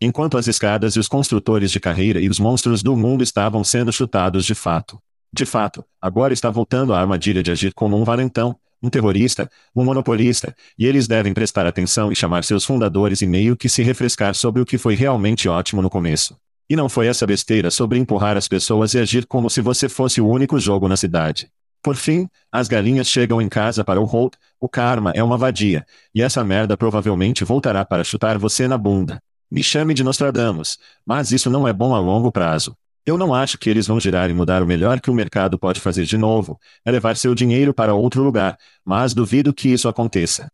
[0.00, 3.92] Enquanto as escadas e os construtores de carreira e os monstros do mundo estavam sendo
[3.92, 4.98] chutados de fato.
[5.30, 9.84] De fato, agora está voltando à armadilha de agir como um valentão, um terrorista, um
[9.84, 14.34] monopolista, e eles devem prestar atenção e chamar seus fundadores e meio que se refrescar
[14.34, 16.36] sobre o que foi realmente ótimo no começo.
[16.68, 20.20] E não foi essa besteira sobre empurrar as pessoas e agir como se você fosse
[20.20, 21.50] o único jogo na cidade.
[21.82, 25.84] Por fim, as galinhas chegam em casa para o Holt, o karma é uma vadia,
[26.14, 29.20] e essa merda provavelmente voltará para chutar você na bunda.
[29.50, 32.74] Me chame de Nostradamus, mas isso não é bom a longo prazo.
[33.04, 35.78] Eu não acho que eles vão girar e mudar o melhor que o mercado pode
[35.78, 40.50] fazer de novo, é levar seu dinheiro para outro lugar, mas duvido que isso aconteça.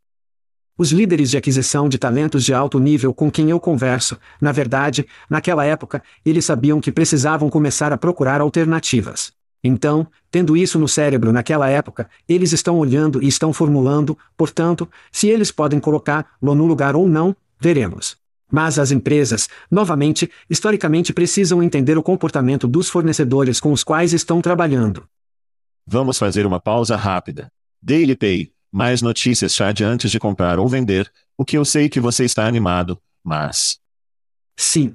[0.81, 5.07] Os líderes de aquisição de talentos de alto nível com quem eu converso, na verdade,
[5.29, 9.31] naquela época, eles sabiam que precisavam começar a procurar alternativas.
[9.63, 15.29] Então, tendo isso no cérebro naquela época, eles estão olhando e estão formulando, portanto, se
[15.29, 18.17] eles podem colocá-lo no lugar ou não, veremos.
[18.51, 24.41] Mas as empresas, novamente, historicamente precisam entender o comportamento dos fornecedores com os quais estão
[24.41, 25.05] trabalhando.
[25.87, 27.53] Vamos fazer uma pausa rápida.
[27.83, 28.51] Daily Pay.
[28.73, 32.47] Mais notícias Chad antes de comprar ou vender, o que eu sei que você está
[32.47, 33.79] animado, mas.
[34.57, 34.95] Sim.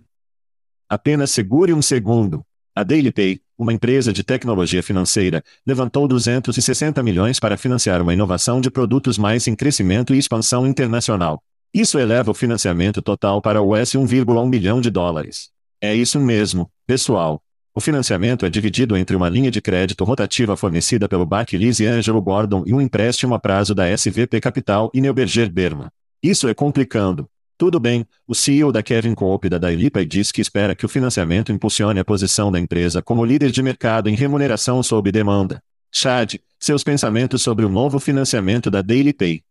[0.87, 2.45] Apenas segure um segundo.
[2.73, 8.61] A Daily Pay, uma empresa de tecnologia financeira, levantou 260 milhões para financiar uma inovação
[8.61, 11.41] de produtos mais em crescimento e expansão internacional.
[11.73, 15.49] Isso eleva o financiamento total para US 1,1 milhão de dólares.
[15.81, 17.41] É isso mesmo, pessoal.
[17.77, 22.21] O financiamento é dividido entre uma linha de crédito rotativa fornecida pelo Barclays e Angelo
[22.21, 25.89] Gordon e um empréstimo a prazo da SVP Capital e Neuberger Berman.
[26.23, 27.27] Isso é complicando.
[27.57, 31.51] Tudo bem, o CEO da Kevin Coop da Dailipa diz que espera que o financiamento
[31.51, 35.61] impulsione a posição da empresa como líder de mercado em remuneração sob demanda.
[35.91, 39.43] Chad, seus pensamentos sobre o novo financiamento da Daily Pay.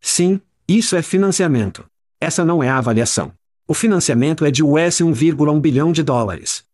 [0.00, 1.84] Sim, isso é financiamento.
[2.18, 3.30] Essa não é a avaliação.
[3.68, 6.64] O financiamento é de US 1,1 bilhão de dólares.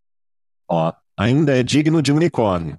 [0.69, 2.79] Ó, oh, ainda é digno de unicórnio.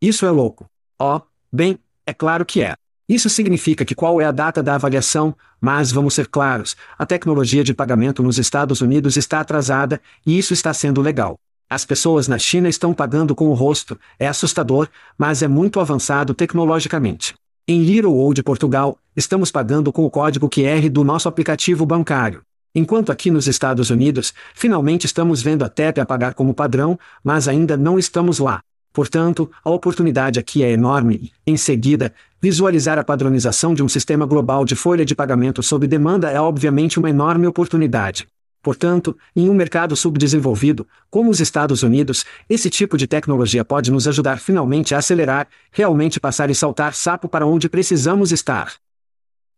[0.00, 0.66] Isso é louco.
[0.98, 2.74] Ó, oh, bem, é claro que é.
[3.08, 7.64] Isso significa que qual é a data da avaliação, mas vamos ser claros, a tecnologia
[7.64, 11.36] de pagamento nos Estados Unidos está atrasada, e isso está sendo legal.
[11.68, 16.34] As pessoas na China estão pagando com o rosto, é assustador, mas é muito avançado
[16.34, 17.34] tecnologicamente.
[17.66, 22.42] Em Little Old Portugal, estamos pagando com o código QR do nosso aplicativo bancário.
[22.74, 27.48] Enquanto aqui nos Estados Unidos, finalmente estamos vendo a TEP a pagar como padrão, mas
[27.48, 28.60] ainda não estamos lá.
[28.92, 34.64] Portanto, a oportunidade aqui é enorme em seguida, visualizar a padronização de um sistema global
[34.64, 38.26] de folha de pagamento sob demanda é obviamente uma enorme oportunidade.
[38.62, 44.06] Portanto, em um mercado subdesenvolvido, como os Estados Unidos, esse tipo de tecnologia pode nos
[44.06, 48.74] ajudar finalmente a acelerar, realmente passar e saltar sapo para onde precisamos estar.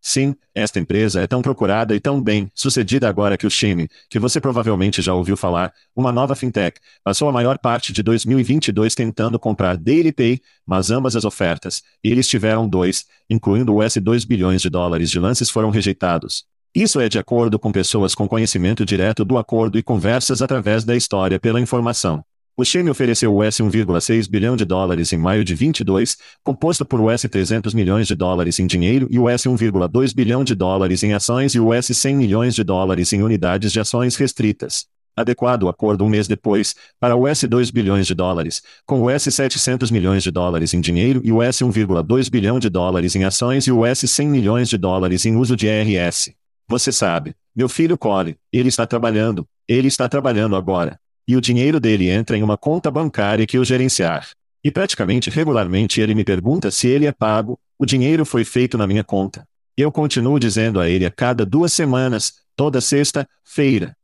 [0.05, 4.19] Sim, esta empresa é tão procurada e tão bem sucedida agora que o Shime, que
[4.19, 9.39] você provavelmente já ouviu falar, uma nova fintech, passou a maior parte de 2022 tentando
[9.39, 14.69] comprar DailyPay, mas ambas as ofertas, e eles tiveram dois, incluindo US 2 bilhões de
[14.69, 16.45] dólares de lances foram rejeitados.
[16.75, 20.97] Isso é de acordo com pessoas com conhecimento direto do acordo e conversas através da
[20.97, 22.25] história pela informação.
[22.55, 27.23] O Shane ofereceu US 1,6 bilhão de dólares em maio de 22, composto por US
[27.23, 31.61] 300 milhões de dólares em dinheiro e US 1,2 bilhão de dólares em ações e
[31.61, 34.85] US 100 milhões de dólares em unidades de ações restritas.
[35.17, 39.91] Adequado o acordo um mês depois, para US 2 bilhões de dólares, com US 700
[39.91, 44.01] milhões de dólares em dinheiro e US 1,2 bilhão de dólares em ações e US
[44.01, 46.33] 100 milhões de dólares em uso de RS.
[46.69, 51.79] Você sabe, meu filho Corey, ele está trabalhando, ele está trabalhando agora e o dinheiro
[51.79, 54.29] dele entra em uma conta bancária que eu gerenciar.
[54.65, 58.87] E praticamente regularmente ele me pergunta se ele é pago, o dinheiro foi feito na
[58.87, 59.47] minha conta.
[59.77, 63.97] Eu continuo dizendo a ele a cada duas semanas, toda sexta-feira.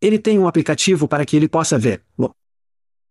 [0.00, 2.02] Ele tem um aplicativo para que ele possa ver.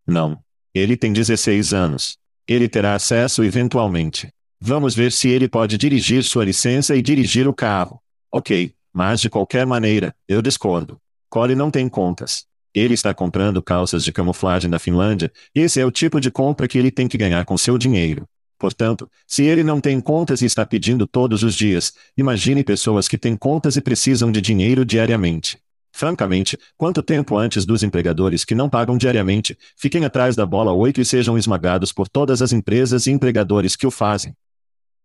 [0.05, 0.39] Não.
[0.73, 2.17] Ele tem 16 anos.
[2.47, 4.29] Ele terá acesso eventualmente.
[4.59, 8.01] Vamos ver se ele pode dirigir sua licença e dirigir o carro.
[8.31, 10.99] Ok, mas de qualquer maneira, eu discordo.
[11.29, 12.45] Cole não tem contas.
[12.75, 16.77] Ele está comprando calças de camuflagem na Finlândia, esse é o tipo de compra que
[16.77, 18.27] ele tem que ganhar com seu dinheiro.
[18.59, 23.17] Portanto, se ele não tem contas e está pedindo todos os dias, imagine pessoas que
[23.17, 25.57] têm contas e precisam de dinheiro diariamente.
[25.93, 30.99] Francamente, quanto tempo antes dos empregadores que não pagam diariamente, fiquem atrás da bola 8
[30.99, 34.35] e sejam esmagados por todas as empresas e empregadores que o fazem?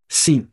[0.08, 0.48] Sim.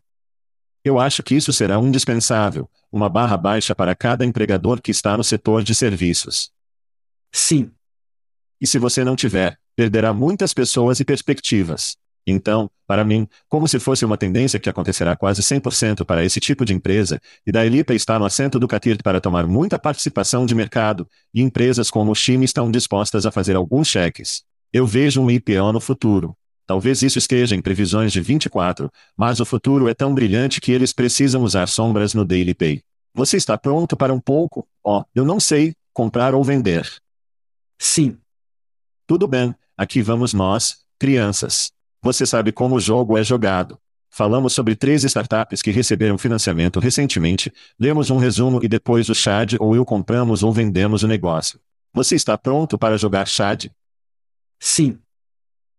[0.83, 5.23] Eu acho que isso será indispensável, uma barra baixa para cada empregador que está no
[5.23, 6.55] setor de serviços.
[7.31, 7.71] Sim.
[8.59, 11.95] E se você não tiver, perderá muitas pessoas e perspectivas.
[12.25, 16.65] Então, para mim, como se fosse uma tendência que acontecerá quase 100% para esse tipo
[16.65, 20.53] de empresa, e da Elipa está no assento do CATIRT para tomar muita participação de
[20.53, 24.43] mercado, e empresas como o Chime estão dispostas a fazer alguns cheques.
[24.73, 26.35] Eu vejo um IPO no futuro.
[26.65, 30.91] Talvez isso esteja em previsões de 24, mas o futuro é tão brilhante que eles
[30.91, 32.81] precisam usar sombras no Daily Pay.
[33.13, 36.85] Você está pronto para um pouco, ó, oh, eu não sei, comprar ou vender.
[37.77, 38.17] Sim.
[39.05, 41.71] Tudo bem, aqui vamos nós, crianças.
[42.01, 43.79] Você sabe como o jogo é jogado.
[44.09, 49.55] Falamos sobre três startups que receberam financiamento recentemente, lemos um resumo e depois o Chad
[49.59, 51.59] ou eu compramos ou vendemos o negócio.
[51.93, 53.65] Você está pronto para jogar Chad?
[54.59, 54.97] Sim.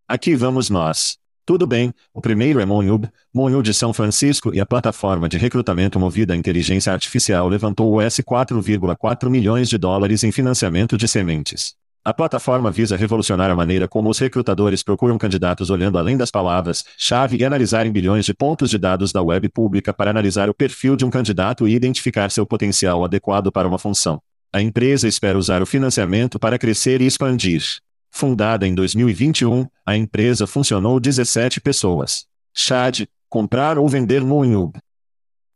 [0.07, 1.19] Aqui vamos nós.
[1.45, 5.99] Tudo bem, o primeiro é Monhub, Monhub de São Francisco e a plataforma de recrutamento
[5.99, 11.78] movida à inteligência artificial levantou US 4,4 milhões de dólares em financiamento de sementes.
[12.09, 17.37] A plataforma visa revolucionar a maneira como os recrutadores procuram candidatos olhando além das palavras-chave
[17.37, 21.05] e analisarem bilhões de pontos de dados da web pública para analisar o perfil de
[21.05, 24.23] um candidato e identificar seu potencial adequado para uma função.
[24.51, 27.63] A empresa espera usar o financiamento para crescer e expandir.
[28.11, 32.25] Fundada em 2021, a empresa funcionou 17 pessoas.
[32.55, 34.79] Chad, comprar ou vender Moonhub.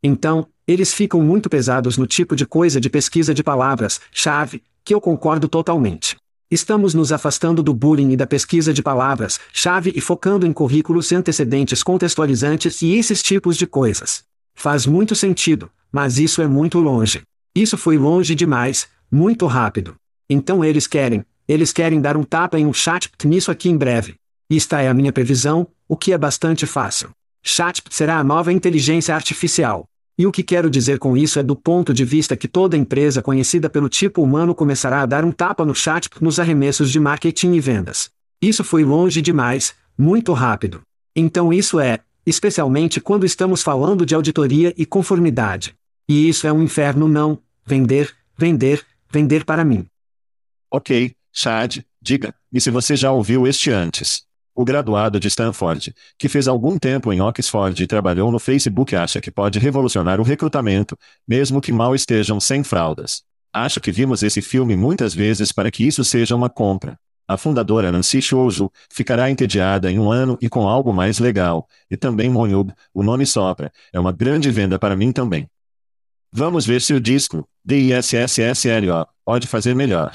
[0.02, 5.00] Então, eles ficam muito pesados no tipo de coisa de pesquisa de palavras-chave, que eu
[5.00, 6.20] concordo totalmente.
[6.52, 11.82] Estamos nos afastando do bullying e da pesquisa de palavras-chave e focando em currículos antecedentes
[11.82, 14.22] contextualizantes e esses tipos de coisas.
[14.54, 17.22] Faz muito sentido, mas isso é muito longe.
[17.54, 19.94] Isso foi longe demais, muito rápido.
[20.28, 24.16] Então eles querem, eles querem dar um tapa em um chat nisso aqui em breve.
[24.50, 27.12] Esta é a minha previsão, o que é bastante fácil.
[27.42, 29.86] Chat será a nova inteligência artificial.
[30.18, 33.22] E o que quero dizer com isso é do ponto de vista que toda empresa
[33.22, 37.54] conhecida pelo tipo humano começará a dar um tapa no chat nos arremessos de marketing
[37.54, 38.10] e vendas.
[38.40, 40.82] Isso foi longe demais, muito rápido.
[41.16, 45.74] Então isso é, especialmente quando estamos falando de auditoria e conformidade.
[46.08, 49.86] E isso é um inferno não, vender, vender, vender para mim.
[50.70, 54.24] Ok, Chad, diga, e se você já ouviu este antes?
[54.54, 59.20] O graduado de Stanford, que fez algum tempo em Oxford e trabalhou no Facebook, acha
[59.20, 60.96] que pode revolucionar o recrutamento,
[61.26, 63.22] mesmo que mal estejam sem fraldas.
[63.50, 66.98] Acho que vimos esse filme muitas vezes para que isso seja uma compra.
[67.26, 71.96] A fundadora Nancy Shoujo ficará entediada em um ano e com algo mais legal, e
[71.96, 75.48] também Monhub, o nome sopra, é uma grande venda para mim também.
[76.30, 80.12] Vamos ver se o disco, DISSSLO, pode fazer melhor.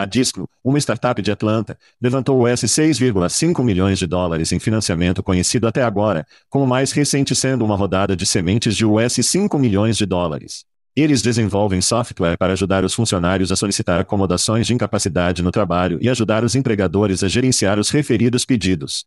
[0.00, 5.66] A Disco, uma startup de Atlanta, levantou US 6,5 milhões de dólares em financiamento conhecido
[5.66, 9.98] até agora, com o mais recente sendo uma rodada de sementes de US 5 milhões
[9.98, 10.64] de dólares.
[10.96, 16.08] Eles desenvolvem software para ajudar os funcionários a solicitar acomodações de incapacidade no trabalho e
[16.08, 19.04] ajudar os empregadores a gerenciar os referidos pedidos.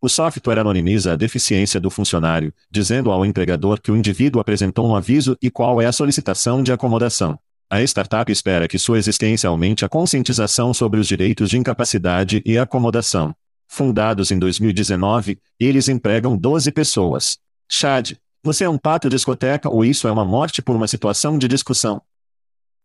[0.00, 4.96] O software anonimiza a deficiência do funcionário, dizendo ao empregador que o indivíduo apresentou um
[4.96, 7.38] aviso e qual é a solicitação de acomodação.
[7.68, 12.56] A startup espera que sua existência aumente a conscientização sobre os direitos de incapacidade e
[12.56, 13.34] acomodação.
[13.66, 17.38] Fundados em 2019, eles empregam 12 pessoas.
[17.68, 21.36] Chad, você é um pato de discoteca ou isso é uma morte por uma situação
[21.36, 22.00] de discussão?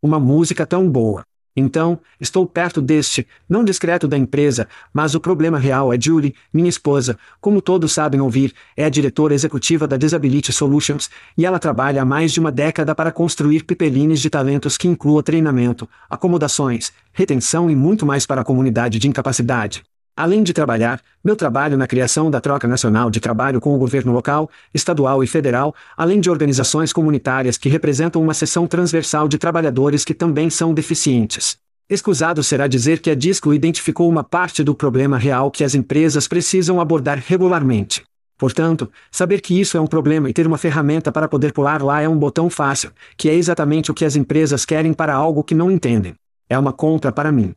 [0.01, 1.23] Uma música tão boa.
[1.55, 6.69] Então, estou perto deste, não discreto da empresa, mas o problema real é Julie, minha
[6.69, 12.01] esposa, como todos sabem ouvir, é a diretora executiva da Disability Solutions, e ela trabalha
[12.01, 17.69] há mais de uma década para construir pipelines de talentos que inclua treinamento, acomodações, retenção
[17.69, 19.83] e muito mais para a comunidade de incapacidade.
[20.21, 24.11] Além de trabalhar, meu trabalho na criação da troca nacional de trabalho com o governo
[24.11, 30.05] local, estadual e federal, além de organizações comunitárias que representam uma seção transversal de trabalhadores
[30.05, 31.57] que também são deficientes.
[31.89, 36.27] Escusado será dizer que a Disco identificou uma parte do problema real que as empresas
[36.27, 38.03] precisam abordar regularmente.
[38.37, 41.99] Portanto, saber que isso é um problema e ter uma ferramenta para poder pular lá
[41.99, 45.55] é um botão fácil, que é exatamente o que as empresas querem para algo que
[45.55, 46.13] não entendem.
[46.47, 47.55] É uma compra para mim.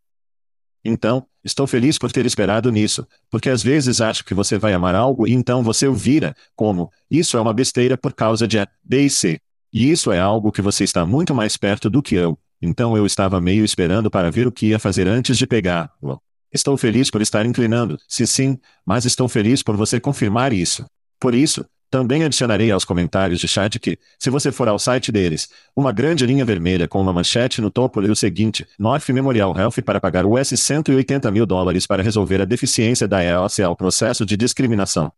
[0.85, 4.95] Então, estou feliz por ter esperado nisso, porque às vezes acho que você vai amar
[4.95, 8.69] algo e então você o vira, como, isso é uma besteira por causa de A,
[8.83, 9.41] B e C.
[9.73, 13.07] E isso é algo que você está muito mais perto do que eu, então eu
[13.07, 16.21] estava meio esperando para ver o que ia fazer antes de pegar-lo.
[16.53, 20.87] Estou feliz por estar inclinando, se sim, mas estou feliz por você confirmar isso.
[21.19, 21.65] Por isso,
[21.95, 26.27] também adicionarei aos comentários de chat que, se você for ao site deles, uma grande
[26.27, 30.27] linha vermelha com uma manchete no topo lê o seguinte: North Memorial Health para pagar
[30.27, 35.13] US 180 mil dólares para resolver a deficiência da EOC ao processo de discriminação.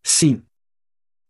[0.00, 0.40] Sim.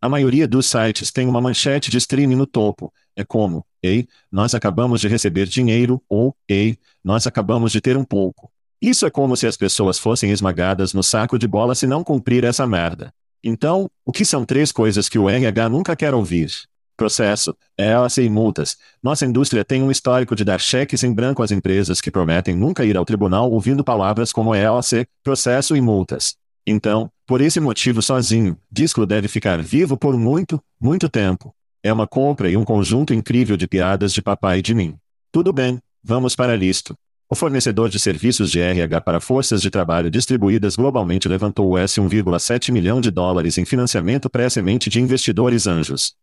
[0.03, 2.93] A maioria dos sites tem uma manchete de streaming no topo.
[3.17, 8.05] É como, ei, nós acabamos de receber dinheiro, ou, ei, nós acabamos de ter um
[8.05, 8.53] pouco.
[8.83, 12.45] Isso é como se as pessoas fossem esmagadas no saco de bola se não cumprir
[12.45, 13.15] essa merda.
[13.43, 16.51] Então, o que são três coisas que o RH nunca quer ouvir?
[16.97, 18.77] Processo, ELC e multas.
[19.01, 22.85] Nossa indústria tem um histórico de dar cheques em branco às empresas que prometem nunca
[22.85, 26.35] ir ao tribunal ouvindo palavras como ELC, processo e multas.
[26.67, 31.55] Então, por esse motivo sozinho, Disco deve ficar vivo por muito, muito tempo.
[31.83, 34.97] É uma compra e um conjunto incrível de piadas de papai e de mim.
[35.31, 36.95] Tudo bem, vamos para a lista.
[37.31, 42.73] O fornecedor de serviços de RH para forças de trabalho distribuídas globalmente levantou US 1,7
[42.73, 46.15] milhão de dólares em financiamento pré-semente de investidores anjos.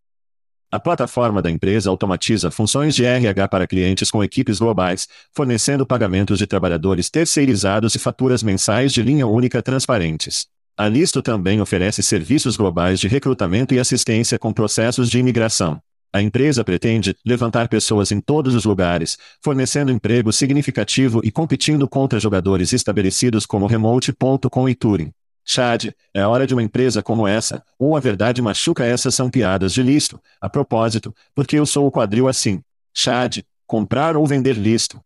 [0.72, 6.40] A plataforma da empresa automatiza funções de RH para clientes com equipes globais, fornecendo pagamentos
[6.40, 10.48] de trabalhadores terceirizados e faturas mensais de linha única transparentes.
[10.76, 15.80] A Listo também oferece serviços globais de recrutamento e assistência com processos de imigração.
[16.16, 22.22] A empresa pretende levantar pessoas em todos os lugares, fornecendo emprego significativo e competindo contra
[22.22, 25.12] jogadores estabelecidos como Remote.com e Turing.
[25.44, 29.74] Chad, é hora de uma empresa como essa, ou a verdade machuca essas são piadas
[29.74, 32.62] de listo, a propósito, porque eu sou o quadril assim.
[32.94, 35.02] Chad, comprar ou vender listo.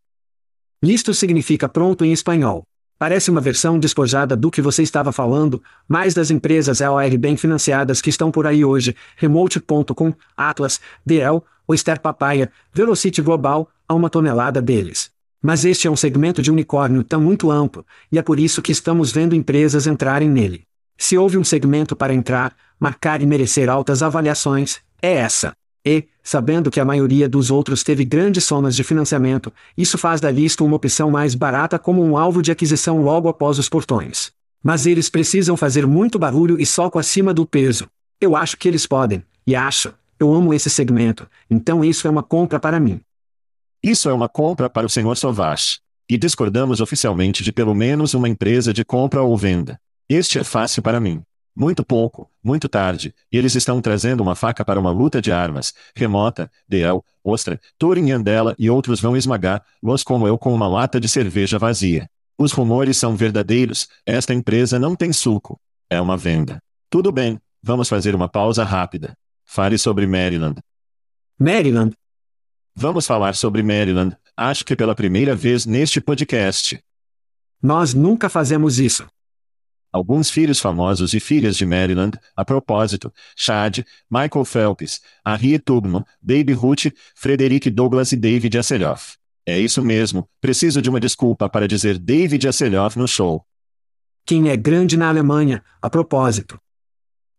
[0.79, 2.67] Listo significa pronto em espanhol.
[2.99, 8.01] Parece uma versão despojada do que você estava falando, mais das empresas EOR bem financiadas
[8.01, 14.61] que estão por aí hoje, Remote.com, Atlas, DL, Oyster Papaya, Velocity Global, há uma tonelada
[14.61, 15.11] deles.
[15.41, 18.73] Mas este é um segmento de unicórnio tão muito amplo, e é por isso que
[18.73, 20.63] estamos vendo empresas entrarem nele.
[20.97, 25.53] Se houve um segmento para entrar, marcar e merecer altas avaliações, é essa.
[25.89, 30.29] E, sabendo que a maioria dos outros teve grandes somas de financiamento, isso faz da
[30.29, 34.31] lista uma opção mais barata como um alvo de aquisição logo após os portões.
[34.63, 37.87] Mas eles precisam fazer muito barulho e soco acima do peso.
[38.21, 42.21] Eu acho que eles podem, e acho, eu amo esse segmento, então isso é uma
[42.21, 43.01] compra para mim.
[43.81, 45.15] Isso é uma compra para o Sr.
[45.15, 45.79] Sovash.
[46.07, 49.79] E discordamos oficialmente de pelo menos uma empresa de compra ou venda.
[50.07, 51.23] Este é fácil para mim.
[51.55, 55.73] Muito pouco, muito tarde, e eles estão trazendo uma faca para uma luta de armas,
[55.95, 61.07] remota, Deel, Ostra, Turing Andela e outros vão esmagar-los como eu com uma lata de
[61.07, 62.09] cerveja vazia.
[62.37, 65.59] Os rumores são verdadeiros, esta empresa não tem suco.
[65.89, 66.61] É uma venda.
[66.89, 69.15] Tudo bem, vamos fazer uma pausa rápida.
[69.45, 70.61] Fale sobre Maryland.
[71.37, 71.95] Maryland?
[72.75, 76.79] Vamos falar sobre Maryland, acho que pela primeira vez neste podcast.
[77.61, 79.05] Nós nunca fazemos isso.
[79.91, 83.79] Alguns filhos famosos e filhas de Maryland, a propósito, Chad,
[84.09, 89.17] Michael Phelps, Harriet Tubman, Baby Ruth, Frederick Douglass e David Hasselhoff.
[89.45, 93.43] É isso mesmo, preciso de uma desculpa para dizer David Hasselhoff no show.
[94.25, 96.59] Quem é grande na Alemanha, a propósito.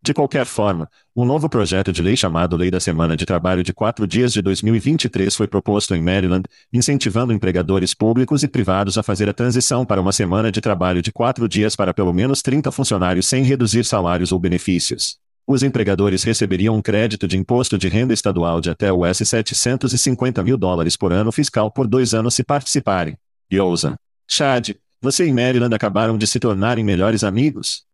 [0.02, 3.74] De qualquer forma, um novo projeto de lei chamado Lei da Semana de Trabalho de
[3.74, 9.28] Quatro Dias de 2023 foi proposto em Maryland, incentivando empregadores públicos e privados a fazer
[9.28, 13.26] a transição para uma semana de trabalho de quatro dias para pelo menos 30 funcionários
[13.26, 15.18] sem reduzir salários ou benefícios.
[15.46, 20.56] Os empregadores receberiam um crédito de imposto de renda estadual de até US 750 mil
[20.56, 23.18] dólares por ano fiscal por dois anos se participarem.
[23.52, 23.96] Yosan.
[24.26, 24.70] Chad,
[25.02, 27.89] você e Maryland acabaram de se tornarem melhores amigos?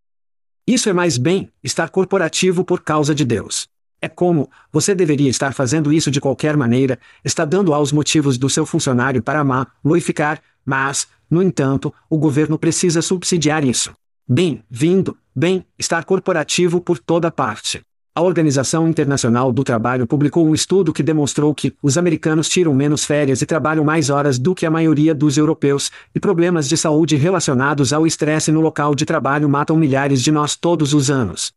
[0.67, 3.69] Isso é mais bem, estar corporativo por causa de Deus.
[4.03, 8.51] É como, você deveria estar fazendo isso de qualquer maneira, está dando aos motivos do
[8.51, 9.97] seu funcionário para amá-lo
[10.65, 13.95] mas, no entanto, o governo precisa subsidiar isso.
[14.29, 17.81] Bem-vindo, bem, estar corporativo por toda parte.
[18.19, 23.05] A Organização Internacional do Trabalho publicou um estudo que demonstrou que os americanos tiram menos
[23.05, 27.15] férias e trabalham mais horas do que a maioria dos europeus, e problemas de saúde
[27.15, 31.53] relacionados ao estresse no local de trabalho matam milhares de nós todos os anos.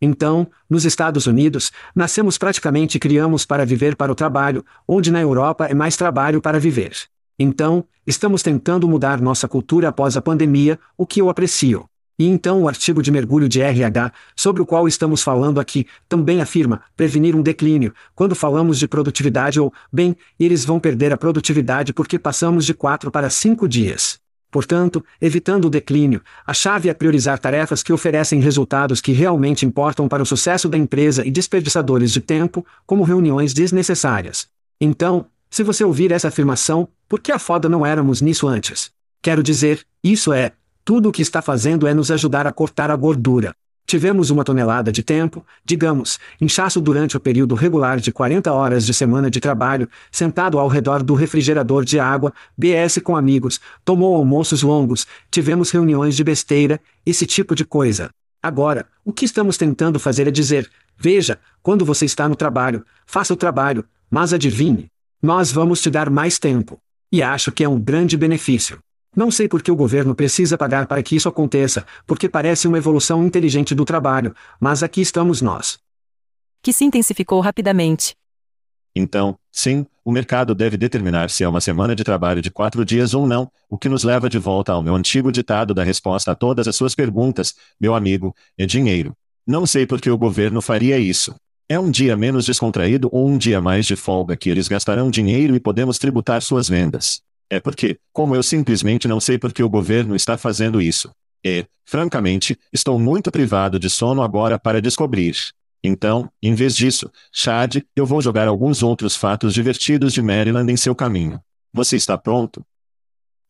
[0.00, 5.20] Então, nos Estados Unidos, nascemos praticamente e criamos para viver para o trabalho, onde na
[5.20, 6.96] Europa é mais trabalho para viver.
[7.38, 11.84] Então, estamos tentando mudar nossa cultura após a pandemia, o que eu aprecio.
[12.18, 16.40] E então o artigo de mergulho de RH, sobre o qual estamos falando aqui, também
[16.40, 17.92] afirma prevenir um declínio.
[18.14, 23.10] Quando falamos de produtividade ou, bem, eles vão perder a produtividade porque passamos de quatro
[23.10, 24.22] para cinco dias.
[24.54, 30.06] Portanto, evitando o declínio, a chave é priorizar tarefas que oferecem resultados que realmente importam
[30.06, 34.46] para o sucesso da empresa e desperdiçadores de tempo, como reuniões desnecessárias.
[34.80, 38.92] Então, se você ouvir essa afirmação, por que a foda não éramos nisso antes?
[39.20, 40.52] Quero dizer, isso é,
[40.84, 43.54] tudo o que está fazendo é nos ajudar a cortar a gordura.
[43.86, 48.92] Tivemos uma tonelada de tempo, digamos, inchaço durante o período regular de 40 horas de
[48.92, 54.62] semana de trabalho, sentado ao redor do refrigerador de água, BS com amigos, tomou almoços
[54.62, 58.10] longos, tivemos reuniões de besteira, esse tipo de coisa.
[58.42, 63.32] Agora, o que estamos tentando fazer é dizer: veja, quando você está no trabalho, faça
[63.32, 64.86] o trabalho, mas adivinhe,
[65.22, 66.78] nós vamos te dar mais tempo.
[67.12, 68.78] E acho que é um grande benefício.
[69.16, 72.78] Não sei por que o governo precisa pagar para que isso aconteça, porque parece uma
[72.78, 75.78] evolução inteligente do trabalho, mas aqui estamos nós.
[76.60, 78.16] Que se intensificou rapidamente.
[78.96, 83.14] Então, sim, o mercado deve determinar se é uma semana de trabalho de quatro dias
[83.14, 86.34] ou não, o que nos leva de volta ao meu antigo ditado da resposta a
[86.34, 89.16] todas as suas perguntas, meu amigo, é dinheiro.
[89.46, 91.34] Não sei por que o governo faria isso.
[91.68, 95.56] É um dia menos descontraído ou um dia mais de folga que eles gastarão dinheiro
[95.56, 97.22] e podemos tributar suas vendas.
[97.50, 101.10] É porque, como eu simplesmente não sei por que o governo está fazendo isso.
[101.44, 105.36] E, francamente, estou muito privado de sono agora para descobrir.
[105.82, 110.76] Então, em vez disso, Chad, eu vou jogar alguns outros fatos divertidos de Maryland em
[110.76, 111.38] seu caminho.
[111.74, 112.64] Você está pronto?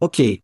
[0.00, 0.40] Ok.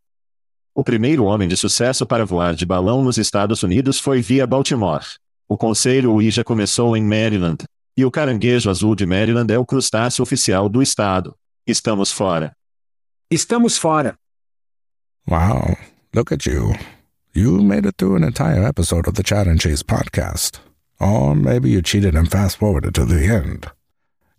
[0.73, 5.05] O primeiro homem de sucesso para voar de balão nos Estados Unidos foi via Baltimore.
[5.49, 7.65] O conselho Ouija começou em Maryland.
[7.97, 11.35] E o caranguejo azul de Maryland é o crustáceo oficial do estado.
[11.67, 12.53] Estamos fora.
[13.33, 14.19] Estamos fora.
[15.29, 15.77] Wow,
[16.13, 16.75] look at you.
[17.33, 20.59] You made it through an entire episode of the Chat and Chase podcast.
[20.99, 23.71] Or maybe you cheated and fast forwarded to the end.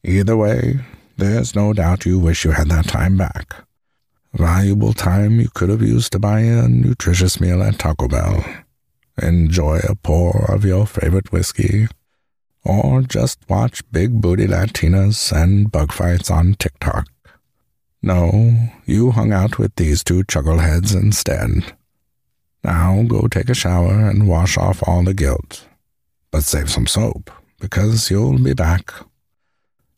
[0.03, 0.81] Either way,
[1.15, 3.55] there's no doubt you wish you had that time back.
[4.33, 8.43] Valuable time you could have used to buy a nutritious meal at Taco Bell,
[9.21, 11.87] enjoy a pour of your favorite whiskey,
[12.65, 17.07] or just watch big booty Latinas and bug fights on TikTok.
[18.03, 21.73] No, you hung out with these two chuckleheads instead.
[22.63, 25.67] Now go take a shower and wash off all the guilt.
[26.31, 27.29] But save some soap,
[27.59, 28.91] because you'll be back.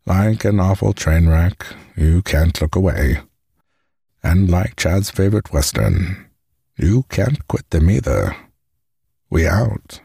[0.06, 3.22] Like an awful train wreck, you can't look away.
[4.22, 6.26] And like Chad's favorite Western,
[6.78, 8.36] you can't quit them either.
[9.30, 10.02] We out.